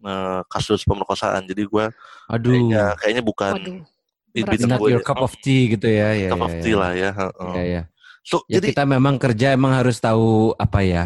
[0.05, 1.49] eh, kasus pemerkosaan.
[1.49, 1.85] Jadi gue
[2.29, 3.53] Aduh, kayaknya kayaknya bukan
[4.35, 6.11] berat bidang not gue your cup of tea gitu ya.
[6.13, 6.63] ya cup ya, of ya.
[6.63, 7.11] tea lah ya.
[7.15, 7.53] heeh.
[7.55, 7.83] Ya, ya.
[8.25, 11.05] So Ya jadi kita memang kerja emang harus tahu apa ya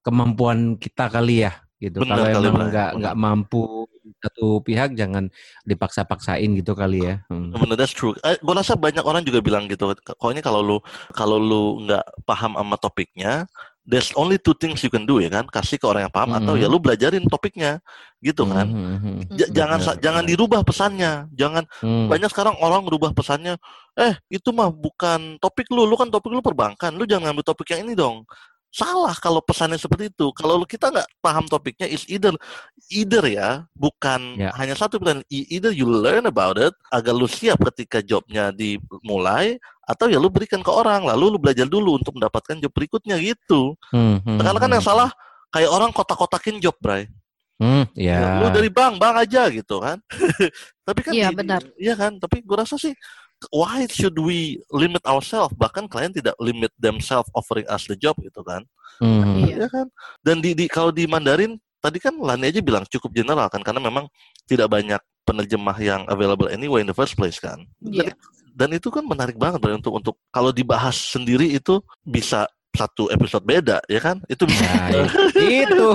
[0.00, 2.00] kemampuan kita kali ya gitu.
[2.02, 3.00] Benar Kalau kali, emang nggak Benar.
[3.02, 3.86] nggak mampu
[4.22, 5.28] satu pihak jangan
[5.66, 7.26] dipaksa-paksain gitu kali ya.
[7.28, 7.52] Hmm.
[7.52, 8.14] Bener, that's true.
[8.22, 9.92] Eh, gue rasa banyak orang juga bilang gitu.
[9.92, 10.76] Pokoknya kalau lu
[11.12, 13.44] kalau lu nggak paham sama topiknya,
[13.86, 15.46] there's only two things you can do ya kan.
[15.46, 16.60] Kasih ke orang yang paham atau Mhm.
[16.60, 17.78] ya lu belajarin topiknya,
[18.18, 18.66] gitu kan.
[18.66, 19.18] Hmm, hmm, hmm.
[19.38, 21.12] J- jangan Benar, jangan dirubah pesannya.
[21.32, 22.10] Jangan Hmm.
[22.10, 23.54] banyak sekarang orang merubah pesannya.
[23.94, 25.86] Eh itu mah bukan topik lu.
[25.86, 26.92] Lu kan topik lu perbankan.
[26.98, 28.26] Lu jangan ambil topik yang ini dong.
[28.76, 30.28] Salah kalau pesannya seperti itu.
[30.36, 32.34] Kalau kita nggak paham topiknya, is either
[32.92, 34.52] either ya, bukan Ya.
[34.58, 35.24] hanya satu pilihan.
[35.32, 39.56] E- Either you learn about it agar lu siap ketika jobnya dimulai,
[39.86, 43.78] atau ya lu berikan ke orang, lalu lu belajar dulu untuk mendapatkan job berikutnya gitu.
[43.94, 44.76] Hmm, hmm, Sekarang kan hmm.
[44.76, 45.10] yang salah
[45.54, 47.06] kayak orang kotak-kotakin job, Bray.
[47.56, 48.42] Hmm, ya.
[48.42, 49.96] Lu dari bank, bank aja gitu kan.
[50.86, 51.62] Tapi kan Iya, benar.
[51.78, 52.92] Iya kan, tapi gue rasa sih
[53.52, 55.54] why should we limit ourselves?
[55.56, 58.66] Bahkan klien tidak limit themselves offering us the job gitu kan.
[59.00, 59.40] Hmm.
[59.40, 59.64] Iya.
[59.64, 59.86] Iya kan?
[60.20, 63.80] Dan di, di kalau di Mandarin tadi kan Lani aja bilang cukup general kan karena
[63.80, 64.10] memang
[64.48, 67.66] tidak banyak penerjemah yang available anyway in the first place kan.
[67.82, 68.12] Dan, Iya.
[68.56, 73.80] Dan itu kan menarik banget untuk untuk kalau dibahas sendiri itu bisa satu episode beda
[73.88, 74.20] ya kan?
[74.28, 75.88] Itu bisa Nah, itu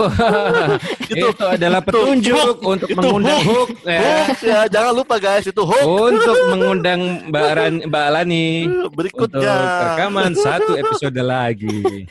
[1.12, 4.00] itu itu adalah itu petunjuk hook, untuk itu mengundang hook, hook ya.
[4.02, 9.56] hook ya jangan lupa guys itu hook untuk mengundang Mbak Ran, Mbak Lani untuk berikutnya.
[9.92, 12.08] rekaman satu episode lagi.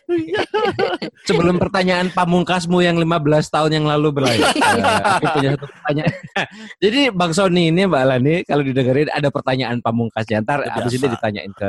[1.27, 4.51] Sebelum pertanyaan pamungkasmu yang 15 tahun yang lalu berlayar.
[5.19, 6.13] aku punya satu pertanyaan.
[6.83, 10.43] Jadi Bang Sony ini Mbak Lani kalau didengerin ada pertanyaan pamungkasnya.
[10.45, 11.69] Ntar abis ini ditanyain ke.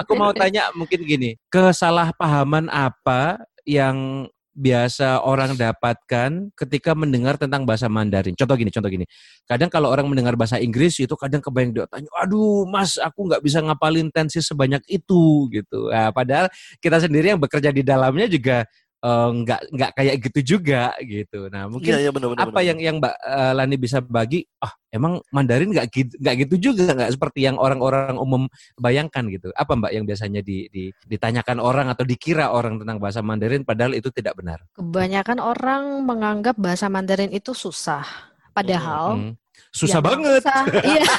[0.00, 7.86] aku mau tanya mungkin gini, kesalahpahaman apa yang biasa orang dapatkan ketika mendengar tentang bahasa
[7.86, 8.34] Mandarin.
[8.34, 9.06] Contoh gini, contoh gini.
[9.46, 13.38] Kadang kalau orang mendengar bahasa Inggris itu kadang kebayang dia tanya, aduh mas aku nggak
[13.46, 15.94] bisa ngapalin tensi sebanyak itu gitu.
[15.94, 16.50] Nah, padahal
[16.82, 18.66] kita sendiri yang bekerja di dalamnya juga
[19.00, 21.48] eh, nggak nggak kayak gitu juga gitu.
[21.48, 22.48] Nah mungkin Iya, iya benar-benar.
[22.48, 24.44] apa yang yang Mbak eh, Lani bisa bagi?
[24.58, 28.46] Ah emang Mandarin nggak gitu nggak gitu juga nggak seperti yang orang-orang umum
[28.76, 29.48] bayangkan gitu.
[29.52, 33.94] Apa Mbak yang biasanya di, di- ditanyakan orang atau dikira orang tentang bahasa Mandarin padahal
[33.94, 34.60] itu tidak benar.
[34.76, 38.04] Kebanyakan orang menganggap bahasa Mandarin itu susah.
[38.50, 39.32] Padahal Hmm.
[39.70, 40.40] Susah ya, banget.
[40.42, 40.62] susah.
[40.82, 41.04] Iya.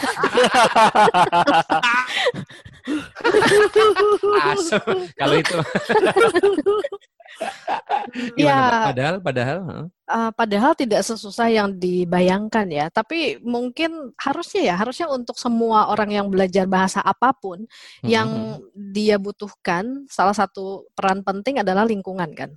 [4.43, 4.81] Asem.
[5.15, 5.57] Kalau itu.
[8.37, 8.67] Gimana.
[8.67, 8.85] Mbak?
[8.91, 9.59] Padahal, padahal.
[10.11, 12.85] Uh, padahal tidak sesusah yang dibayangkan ya.
[12.91, 17.63] Tapi mungkin harusnya ya, harusnya untuk semua orang yang belajar bahasa apa pun
[18.03, 22.51] yang dia butuhkan, salah satu peran penting adalah lingkungan kan.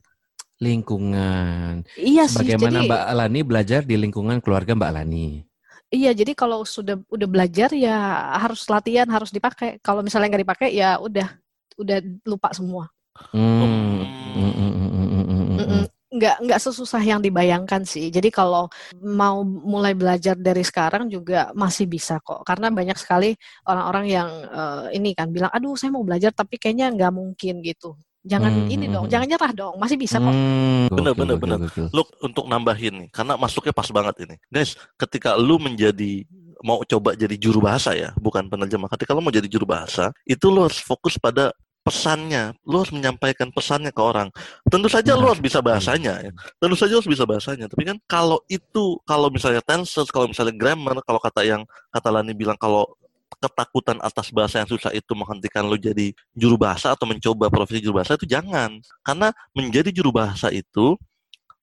[0.63, 1.83] lingkungan.
[1.99, 2.41] Iya sih.
[2.41, 5.45] Bagaimana jadi, Mbak Lani belajar di lingkungan keluarga Mbak Lani?
[5.93, 7.95] Iya, jadi kalau sudah udah belajar ya
[8.39, 9.83] harus latihan, harus dipakai.
[9.83, 11.29] Kalau misalnya nggak dipakai ya udah
[11.75, 12.94] udah lupa semua.
[13.31, 13.63] Hmm.
[13.63, 14.03] Hmm.
[14.35, 15.85] Mm, mm, mm, mm, mm, mm, mm.
[16.15, 18.07] Nggak nggak sesusah yang dibayangkan sih.
[18.11, 18.71] Jadi kalau
[19.03, 22.47] mau mulai belajar dari sekarang juga masih bisa kok.
[22.47, 23.35] Karena banyak sekali
[23.67, 27.99] orang-orang yang eh, ini kan bilang, aduh saya mau belajar tapi kayaknya nggak mungkin gitu.
[28.25, 29.13] Jangan Hmm, ini hmm, dong, hmm.
[29.13, 30.33] jangan nyerah dong, masih bisa kok.
[30.33, 31.59] Hmm, Bener, gokil, bener, bener.
[31.69, 31.87] gokil.
[31.93, 34.41] Look, untuk nambahin nih, karena masuknya pas banget ini.
[34.49, 36.25] Guys, ketika lu menjadi
[36.65, 38.89] mau coba jadi juru bahasa ya, bukan penerjemah.
[38.97, 41.53] Ketika lu mau jadi juru bahasa, itu lu harus fokus pada
[41.85, 42.57] pesannya.
[42.65, 44.33] Lu harus menyampaikan pesannya ke orang.
[44.67, 46.33] Tentu saja lu harus bisa bahasanya ya.
[46.57, 47.69] Tentu saja lu harus bisa bahasanya.
[47.69, 51.63] Tapi kan kalau itu, kalau misalnya tenses, kalau misalnya grammar, kalau kata yang
[51.93, 52.89] kata Lani bilang kalau
[53.37, 58.01] ketakutan atas bahasa yang susah itu menghentikan lu jadi juru bahasa atau mencoba profesi juru
[58.01, 58.81] bahasa itu jangan.
[59.05, 60.97] Karena menjadi juru bahasa itu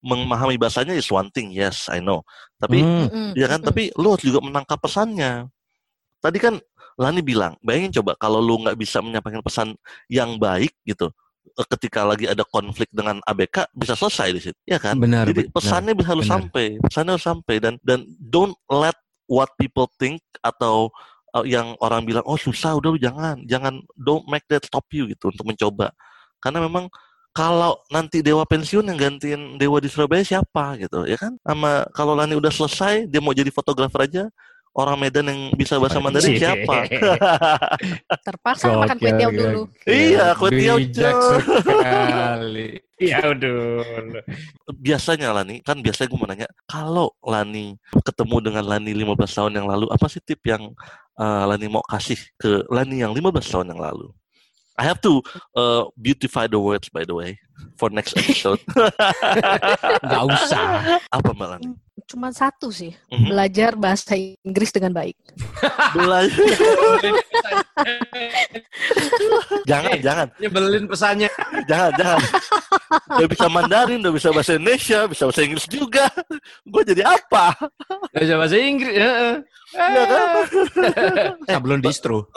[0.02, 2.26] memahami bahasanya is one thing, yes, I know.
[2.58, 5.50] Tapi Mm-mm, ya kan, tapi lu harus juga menangkap pesannya.
[6.22, 6.62] Tadi kan
[7.00, 9.76] Lani bilang, bayangin coba kalau lu nggak bisa menyampaikan pesan
[10.12, 11.12] yang baik gitu,
[11.56, 15.00] eh, ketika lagi ada konflik dengan ABK bisa selesai di situ, ya kan?
[15.00, 15.56] benar, Jadi benar.
[15.56, 16.36] pesannya bisa harus benar.
[16.40, 18.96] sampai, pesannya harus sampai dan dan don't let
[19.32, 20.92] what people think atau
[21.36, 25.08] uh, yang orang bilang oh susah udah lu jangan jangan don't make that stop you
[25.08, 25.96] gitu untuk mencoba
[26.44, 26.92] karena memang
[27.32, 32.12] kalau nanti dewa pensiun yang gantiin dewa di Surabaya siapa gitu ya kan sama kalau
[32.12, 34.24] Lani udah selesai dia mau jadi fotografer aja
[34.72, 36.88] orang Medan yang bisa bahasa Mandarin siapa
[38.28, 39.62] Terpaksa makan kue tiaw dulu.
[39.84, 42.80] Iya, kue tiaw, sekali.
[43.02, 44.22] Iya, udah.
[44.78, 47.74] biasanya Lani kan biasanya gue mau nanya kalau Lani
[48.06, 50.70] ketemu dengan Lani 15 tahun yang lalu apa sih tip yang
[51.18, 54.14] uh, Lani mau kasih ke Lani yang 15 tahun yang lalu
[54.78, 55.26] I have to
[55.58, 57.42] uh, beautify the words by the way
[57.74, 58.62] for next episode
[60.06, 61.02] Nggak usah.
[61.10, 61.74] apa Mbak Lani
[62.12, 63.32] Cuma satu sih, Mhm.
[63.32, 64.12] belajar bahasa
[64.44, 65.16] Inggris dengan baik.
[65.96, 66.44] belajar
[69.64, 71.30] jangan jangan Nyebelin pesannya.
[71.72, 72.20] jangan jangan
[72.92, 76.06] udah bisa Mandarin udah bisa bahasa Indonesia bisa bahasa Inggris juga
[76.64, 77.56] gue jadi apa
[78.12, 78.96] Nggak bisa bahasa Inggris.
[78.96, 79.36] heeh.
[79.72, 80.28] Iya kan?
[81.48, 82.28] Sablon distro.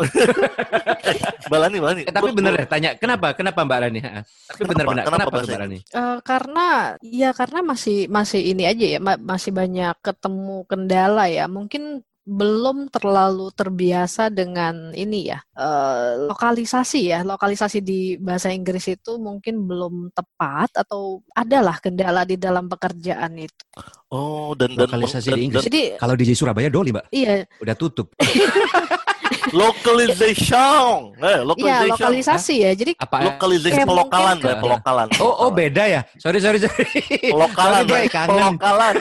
[1.51, 3.35] Mbak Lani Mbak Lani Eh, tapi bener ya, tanya kenapa?
[3.35, 4.01] Kenapa Mbak Rani?
[4.01, 4.23] Heeh.
[4.23, 4.71] Tapi Kenapa?
[4.71, 5.79] benar-benar Kenapa kenapa, Mbak Rani?
[5.83, 6.67] Eh, karena
[7.03, 12.89] ya karena masih masih ini aja ya ma- masih banyak ketemu kendala ya mungkin belum
[12.89, 20.09] terlalu terbiasa dengan ini ya eh, lokalisasi ya lokalisasi di bahasa Inggris itu mungkin belum
[20.11, 23.65] tepat atau adalah kendala di dalam pekerjaan itu
[24.09, 25.63] oh dan dan Lokalisasi dan- di Inggris.
[25.63, 28.09] dan jadi Kalau di Surabaya Doli, Mbak, iya udah tutup.
[29.53, 33.17] localization eh iya localization lokalisasi ya jadi Apa?
[33.35, 35.07] Lokalisasi Kayak pelokalan ya, pelokalan.
[35.21, 36.01] Oh, oh beda ya.
[36.17, 36.87] Sorry, sorry, sorry.
[37.29, 38.55] Pelokalan, Sorry, kangen.
[38.57, 38.95] pelokalan.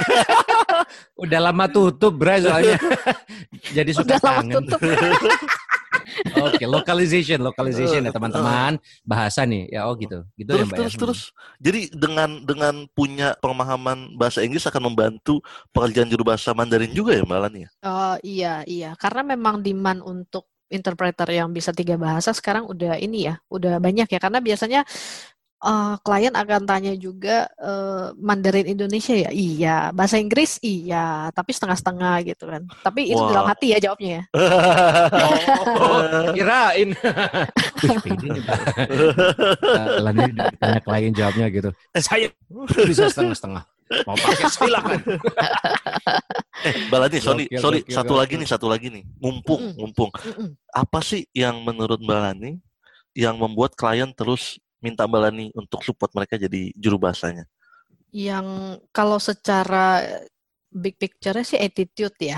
[1.23, 2.75] Udah lama tutup, Bray, soalnya.
[3.77, 4.53] Jadi suka udah lama kangen.
[4.65, 4.79] tutup
[6.43, 8.77] Oke, localization, localization ya teman-teman.
[9.03, 9.69] Bahasa nih.
[9.71, 10.23] Ya, oh gitu.
[10.37, 10.77] Gitu ya, terus Mbak.
[10.77, 10.99] terus ya?
[10.99, 11.19] terus.
[11.59, 15.39] Jadi dengan dengan punya pemahaman bahasa Inggris akan membantu
[15.73, 17.69] pekerjaan juru bahasa Mandarin juga ya Mbak Lani ya?
[17.83, 23.29] Oh iya iya karena memang demand untuk interpreter yang bisa tiga bahasa sekarang udah ini
[23.29, 24.81] ya udah banyak ya karena biasanya
[25.63, 32.15] eh, klien akan tanya juga eh, Mandarin Indonesia ya iya bahasa Inggris iya tapi setengah-setengah
[32.27, 33.31] gitu kan tapi itu Wah.
[33.31, 34.23] dalam hati ya jawabnya ya
[35.63, 36.89] Oh, kirain.
[38.83, 41.69] Eh, Lani ditanya klien jawabnya gitu.
[41.99, 42.27] Saya
[42.87, 43.63] bisa setengah-setengah.
[44.09, 44.99] Mau pakai silakan.
[46.67, 49.03] eh Mbak Lani, sorry, sorry, satu lagi nih, satu lagi nih.
[49.19, 50.09] Mumpung, mumpung.
[50.71, 52.51] Apa sih yang menurut Mbak Lani
[53.13, 57.47] yang membuat klien terus minta Mbak Lani untuk support mereka jadi juru bahasanya?
[58.13, 60.03] yang kalau secara
[60.69, 62.37] big picture sih attitude ya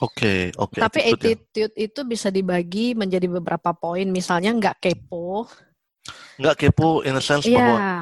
[0.00, 0.80] Oke, oke.
[0.80, 1.36] tapi attitude ya.
[1.36, 5.44] attitude itu bisa dibagi menjadi beberapa poin misalnya nggak kepo
[6.40, 7.92] nggak kepo in a sense bahwa Iya.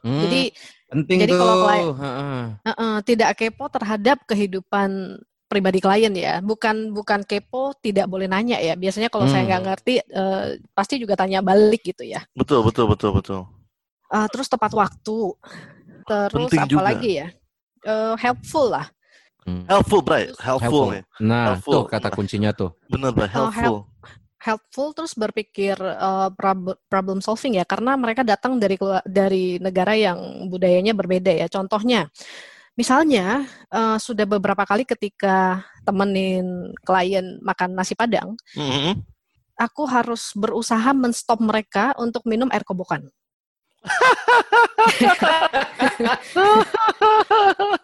[0.00, 0.40] Hmm, Jadi
[0.88, 1.38] penting jadi tuh.
[1.38, 2.40] kalau klien- Heeh.
[2.64, 5.20] eh, eh, tidak kepo terhadap kehidupan
[5.50, 6.38] pribadi klien ya.
[6.38, 8.78] Bukan bukan kepo tidak boleh nanya ya.
[8.78, 9.48] Biasanya kalau saya Hmm.
[9.50, 12.22] nggak ngerti eh, pasti juga tanya balik gitu ya.
[12.32, 13.40] Betul, betul, betul, betul.
[14.06, 15.18] Eh, terus tepat waktu.
[16.06, 16.84] Terus Penting apa juga.
[16.86, 17.28] lagi ya?
[17.82, 18.86] Eh, helpful lah.
[19.42, 19.64] Hmm.
[19.66, 20.30] Helpful, Bray.
[20.38, 20.62] Helpful.
[20.62, 20.86] Helpful.
[20.94, 21.02] nih.
[21.18, 21.72] Nah, Helpful.
[21.74, 22.70] tuh kata kuncinya tuh.
[22.86, 23.26] Bener, Bray.
[23.34, 23.78] Oh, Helpful.
[24.40, 25.76] helpful terus berpikir
[26.32, 30.16] prob- problem solving ya karena mereka datang dari dari negara yang
[30.48, 31.44] budayanya berbeda ya.
[31.44, 32.08] Contohnya,
[32.80, 39.04] misalnya eh, sudah beberapa kali ketika temenin klien makan nasi padang, Mhm.
[39.60, 43.04] aku harus berusaha menstop mereka untuk minum air kobokan.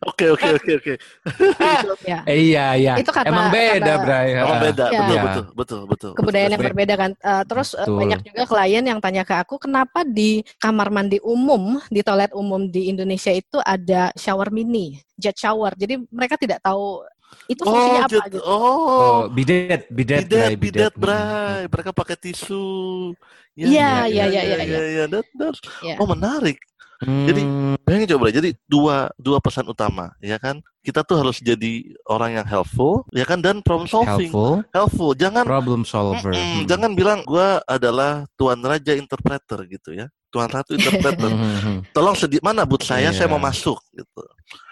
[0.00, 0.94] Oke, oke, oke, oke.
[2.06, 2.92] Ya, Eh, iya, iya.
[2.96, 4.28] Itu karena- Emang beda, karena- Bray.
[4.32, 5.00] Emang beda, Ya.
[5.00, 5.22] betul, Iya.
[5.22, 6.12] betul, betul, betul.
[6.14, 6.70] kebudayaan yang betul.
[6.70, 7.10] berbeda kan.
[7.14, 7.98] Eh, terus eh, Betul.
[7.98, 12.62] banyak juga klien yang tanya ke aku, kenapa di kamar mandi umum, di toilet umum
[12.64, 15.74] di Indonesia itu ada shower mini, jet shower.
[15.74, 17.02] Jadi mereka tidak tahu
[17.44, 18.40] itu Oh, fungsinya apa jet- gitu.
[18.40, 18.54] oh,
[18.88, 21.02] Oh, bidet, bidet, Bray, bidet, bidet, Hmm.
[21.02, 21.60] Bray.
[21.66, 23.12] Mereka pakai tisu.
[23.52, 24.78] Ya, Iya, ya, iya, ya, iya, ya, iya.
[24.94, 25.98] ya, that- that- Ya.
[25.98, 26.62] Oh, menarik.
[26.98, 27.26] Hmm.
[27.30, 27.42] Jadi,
[27.86, 30.58] Bayangin coba, jadi dua dua pesan utama, ya kan?
[30.82, 33.38] Kita tuh harus jadi orang yang helpful, ya kan?
[33.38, 34.28] Dan problem solving.
[34.28, 35.10] helpful, Helpful.
[35.14, 36.34] Jangan problem solver.
[36.34, 36.66] Mm-mm, Hmm.
[36.66, 40.10] jangan bilang gua adalah tuan raja interpreter gitu ya.
[40.28, 41.30] Tuan ratu interpreter.
[41.64, 41.80] Hmm.
[41.94, 43.32] Tolong sedi mana but saya, saya Iya.
[43.32, 44.22] mau masuk gitu.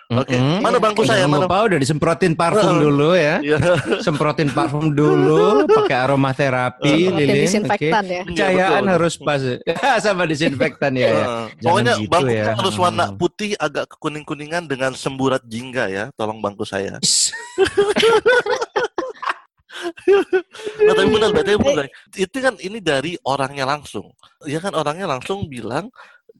[0.06, 0.38] Oke.
[0.38, 0.62] Mm-mm.
[0.62, 1.26] Mana bangku saya?
[1.26, 1.46] Jangan Mana?
[1.50, 2.84] lupa udah disemprotin parfum Heeh.
[2.86, 3.34] dulu ya.
[3.42, 3.58] Iya.
[4.06, 7.42] Semprotin parfum dulu, pakai aromaterapi, Pakai lilin.
[7.42, 8.22] disinfektan ya.
[8.22, 8.38] Oke.
[8.38, 8.94] Cahayaan betul.
[8.94, 9.42] harus pas.
[10.06, 11.10] Sama disinfektan ya.
[11.10, 11.24] ya.
[11.58, 12.54] Pokoknya gitu bangku ya.
[12.54, 16.04] harus warna putih agak kekuning-kuningan dengan semburat jingga ya.
[16.14, 17.02] Tolong bangku saya.
[20.80, 21.86] Nah, tapi benar, berarti benar.
[22.16, 24.08] Itu kan ini dari orangnya langsung.
[24.48, 25.92] Ya kan orangnya langsung bilang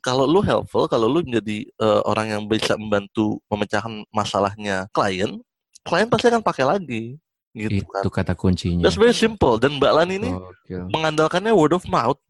[0.07, 5.43] kalau lu helpful, kalau lu menjadi eh, orang yang bisa membantu memecahkan masalahnya klien,
[5.83, 7.05] klien pasti akan pakai lagi.
[7.51, 8.07] Gitu kan.
[8.07, 8.87] Itu kata kuncinya.
[8.87, 9.59] That's very simple.
[9.59, 10.77] Dan Mbak Lan ini Oke.
[10.95, 12.21] mengandalkannya word of mouth.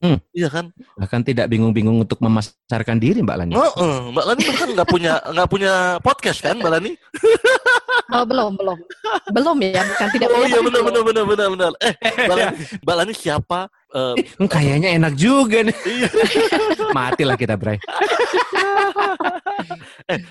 [0.00, 0.16] Hmm.
[0.32, 0.72] Iya kan?
[0.96, 3.52] Bahkan tidak bingung-bingung untuk memasarkan diri Mbak Lani.
[3.52, 6.92] Heeh, Mbak Lani kan nggak punya nggak punya podcast kan Mbak Lani?
[8.10, 8.74] Oh, belum, belum.
[9.30, 10.90] Belum ya, bukan tidak Oh punya, iya benar belum.
[10.90, 11.72] benar benar benar benar.
[11.78, 11.94] Eh
[12.26, 13.60] Mbak Lani, Mbak Lani siapa?
[13.90, 15.74] Eh, Hmm, Kayaknya enak juga nih.
[15.84, 16.08] iya,
[16.96, 17.74] Matilah kita, Bray.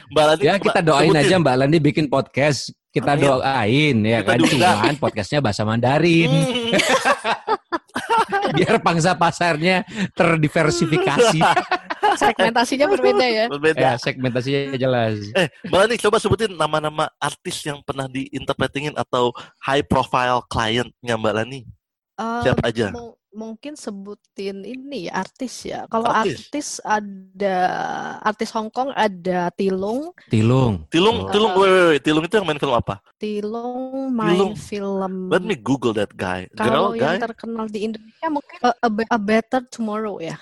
[0.09, 0.41] Mbak Lani.
[0.41, 1.23] Ya kita doain sebutin.
[1.27, 2.71] aja Mbak Lani bikin podcast.
[2.89, 3.21] Kita Amin.
[3.21, 4.37] doain ya Kita kan.
[4.41, 6.31] Cuman podcastnya bahasa Mandarin.
[6.31, 6.73] Hmm.
[8.55, 11.39] Biar pangsa pasarnya terdiversifikasi.
[12.17, 13.45] Segmentasinya berbeda ya.
[13.47, 13.77] Berbeda.
[13.77, 15.19] ya, segmentasinya jelas.
[15.37, 19.29] Eh, Mbak Lani coba sebutin nama-nama artis yang pernah diinterpretingin atau
[19.61, 21.59] high profile clientnya Mbak Lani.
[22.17, 22.89] Eh, Siapa aja?
[22.89, 25.85] mu- mungkin sebutin ini ya artis ya.
[25.85, 26.49] Kalau Artis.
[26.49, 26.69] artis.
[26.81, 27.57] ada
[28.19, 30.11] artis Hong Kong ada Tilung.
[30.27, 30.85] Tilung.
[30.89, 31.31] Tilung, Oh.
[31.31, 32.01] Tilung, wait, wait, wait.
[32.01, 32.99] Tilung itu yang main film apa?
[33.15, 34.53] Tilung main Tilung.
[34.55, 35.13] film.
[35.29, 36.49] Let me Google that guy.
[36.53, 37.17] Kalau yang guy.
[37.21, 40.37] terkenal di Indonesia mungkin a, a Be- A Better Tomorrow ya.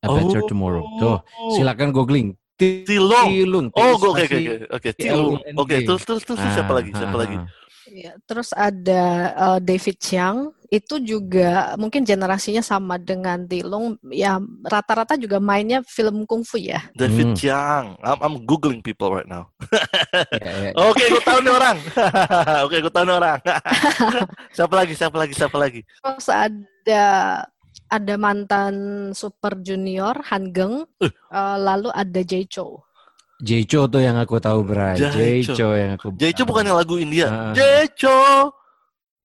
[0.00, 0.48] A Better Oh.
[0.48, 0.84] Tomorrow.
[0.98, 1.18] Tuh,
[1.52, 2.34] silakan googling.
[2.56, 3.28] Ti- Tilung.
[3.28, 3.66] Tilung.
[3.72, 4.90] Oh, oke oke oke oke.
[4.94, 5.36] Tilung.
[5.54, 6.90] Oke, terus terus terus siapa Ah, lagi?
[6.90, 7.36] Siapa ah, lagi?
[7.90, 9.02] Ya, terus ada
[9.34, 16.24] uh, David Chiang itu juga mungkin generasinya sama dengan Tilung ya rata-rata juga mainnya film
[16.24, 16.80] kungfu ya.
[16.94, 17.36] David Hmm.
[17.36, 17.84] Chiang.
[18.00, 19.50] I'm, I'm googling people right now.
[20.32, 20.72] Ya, ya.
[20.78, 21.76] Oke, gue tahu nih orang.
[22.64, 23.38] Oke, gue tahu nih orang.
[24.56, 24.92] siapa lagi?
[24.96, 25.32] Siapa lagi?
[25.36, 25.80] Siapa lagi?
[25.84, 27.06] Terus ada
[27.92, 28.74] ada mantan
[29.12, 31.12] Super Junior Han Geng, Eh.
[31.28, 32.80] uh, lalu ada Jay Chou.
[33.42, 34.94] Jecho tuh yang aku tahu, Bray.
[34.94, 37.26] Jecho yang aku Jecho bukan yang lagu India.
[37.26, 37.50] Ah.
[37.50, 38.54] Jecho.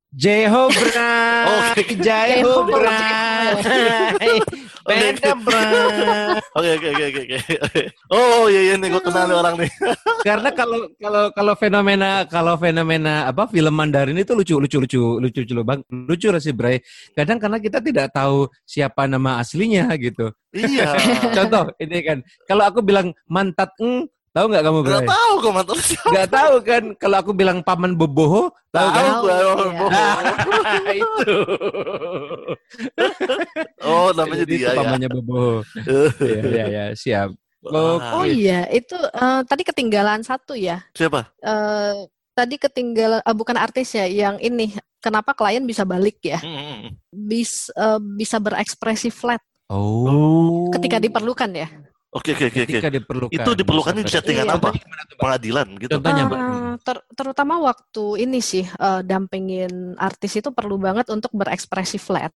[0.10, 1.46] Jeho Bray.
[1.78, 1.84] Oke.
[2.02, 4.42] Jeho Jeho, Bray.
[4.88, 6.40] Beda Bray.
[6.58, 7.82] Oke, oke, oke, oke, oke.
[8.10, 9.72] Oh, iya iya nih gue kenal nih orang nih.
[10.28, 15.40] Karena kalau kalau kalau fenomena kalau fenomena apa film Mandarin itu lucu lucu lucu lucu
[15.44, 16.80] lucu bang lucu sih Bray.
[17.14, 20.32] Kadang karena kita tidak tahu siapa nama aslinya gitu.
[20.56, 20.96] iya.
[21.36, 22.18] Contoh ini kan
[22.48, 24.08] kalau aku bilang mantat eng
[24.38, 24.94] tahu nggak kamu Bray?
[24.94, 26.10] Gak tahu kok mantan siapa.
[26.14, 29.06] Nggak tahu kan kalau aku bilang paman boboho tahu kan?
[29.26, 29.52] Tahu.
[29.90, 30.16] Nah,
[31.02, 31.34] itu.
[33.88, 34.78] Oh, namanya Jadi dia itu ya.
[34.78, 35.64] pamannya boboho.
[36.22, 37.30] Iya iya ya, siap.
[37.64, 40.84] Wah, Oh iya, itu uh, tadi ketinggalan satu ya.
[40.94, 41.34] Siapa?
[41.42, 46.38] Uh, tadi ketinggalan uh, bukan artis ya, yang ini kenapa klien bisa balik ya?
[46.40, 46.92] Hmm, hmm, hmm.
[47.12, 50.72] Bis, uh, bisa berekspresi flat Oh.
[50.72, 51.68] ketika diperlukan ya.
[52.08, 52.72] Oke, oke, oke, oke.
[52.72, 53.36] Ketika diperlukan.
[53.36, 54.56] Itu diperlukannya di settingan Iya.
[54.56, 54.70] apa?
[55.20, 55.92] Pengadilan gitu.
[56.00, 56.24] Contohnya.
[56.32, 62.32] Uh, ter- terutama waktu ini sih uh, dampingin artis itu perlu banget untuk berekspresi flat.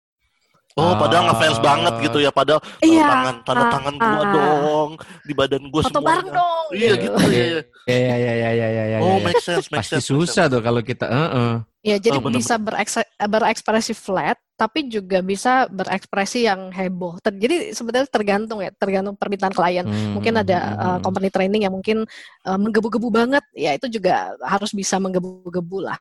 [0.78, 1.28] Oh, padahal Ah.
[1.34, 2.30] ngefans banget gitu ya.
[2.30, 3.06] Padahal tanda Iya.
[3.06, 4.32] tangan, tanda tangan gua Ah.
[4.32, 4.92] dong
[5.24, 6.08] di badan gua Foto semuanya.
[6.10, 6.66] bareng dong.
[6.72, 7.18] Iya gitu.
[7.20, 7.62] Iya, iya.
[7.86, 8.84] Ya ya ya ya ya ya.
[8.86, 9.24] ya, Oh, ya.
[9.24, 10.08] make sense, make Pasti sense.
[10.08, 11.06] susah tuh kalau kita.
[11.06, 11.54] Heeh.
[11.80, 12.44] Ya, jadi Oh, bener-bener.
[12.44, 17.16] bisa berekse- berekspresi flat, tapi juga bisa berekspresi yang heboh.
[17.24, 19.88] Ter- jadi sebenarnya tergantung ya, tergantung permintaan klien.
[19.88, 21.02] Mungkin ada uh, Hmm.
[21.02, 22.04] company training yang mungkin
[22.44, 25.96] uh, menggebu-gebu banget, ya itu juga harus bisa menggebu-gebu lah.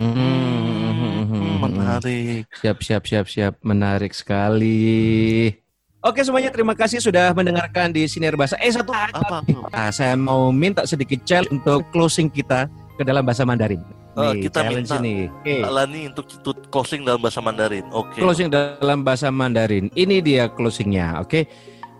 [0.00, 0.59] Hmm, Hmm,
[1.69, 2.49] menarik.
[2.59, 3.53] Siap, siap, siap, siap.
[3.61, 5.53] Menarik sekali.
[6.05, 8.53] Oke semuanya, terima kasih sudah mendengarkan di Siniar Bahasa.
[8.61, 9.17] Eh satu lagi.
[9.17, 9.41] Apa?
[9.73, 13.81] Nah, saya mau minta sedikit challenge untuk closing kita ke dalam bahasa Mandarin.
[14.13, 15.15] Eh, Nih, kita challenge minta ini.
[15.27, 15.55] Oke.
[15.65, 17.85] Lani untuk untuk closing dalam bahasa Mandarin.
[17.89, 18.21] Oke.
[18.21, 19.89] Closing dalam bahasa Mandarin.
[19.97, 21.49] Ini dia closingnya, oke?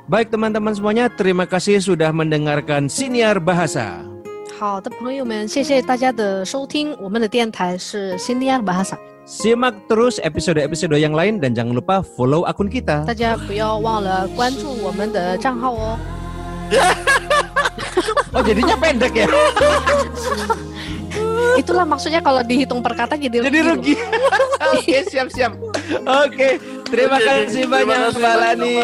[0.05, 4.05] Baik teman-teman semuanya, terima kasih sudah mendengarkan Siniar Bahasa.
[4.53, 6.95] 好的，朋友们，谢谢大家的收听。
[7.01, 8.95] 我们的电台是 Siniar Bahasa，
[9.29, 13.01] Simak terus episode-episode yang lain dan jangan lupa follow akun kita.
[13.09, 15.97] 大家不要忘了关注我们的账号哦。
[18.35, 19.27] Oh jadinya pendek ya?
[21.58, 23.94] Itulah maksudnya kalau dihitung per kata jadi, jadi rugi.
[24.76, 25.52] Oke, siap-siap.
[26.00, 26.48] Oke,
[26.86, 28.74] terima kasih banyak kasih, Mbak Lani.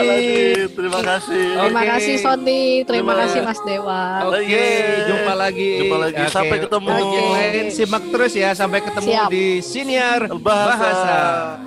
[0.74, 1.44] Terima kasih.
[1.46, 1.64] Okay.
[1.66, 4.26] Terima kasih Sony, terima, kasih Mas Dewa.
[4.26, 4.66] Oke,
[5.07, 5.70] jumpa lagi.
[5.84, 6.22] Jumpa lagi.
[6.28, 6.90] Sampai ketemu.
[6.90, 7.26] Okay.
[7.30, 10.76] Lain simak terus ya sampai ketemu di siniar bahasa.
[10.76, 11.64] bahasa.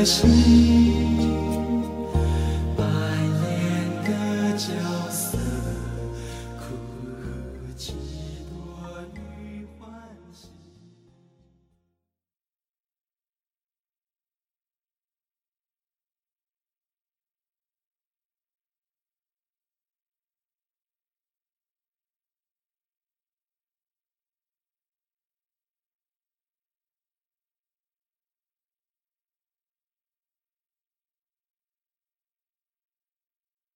[0.00, 0.89] assim.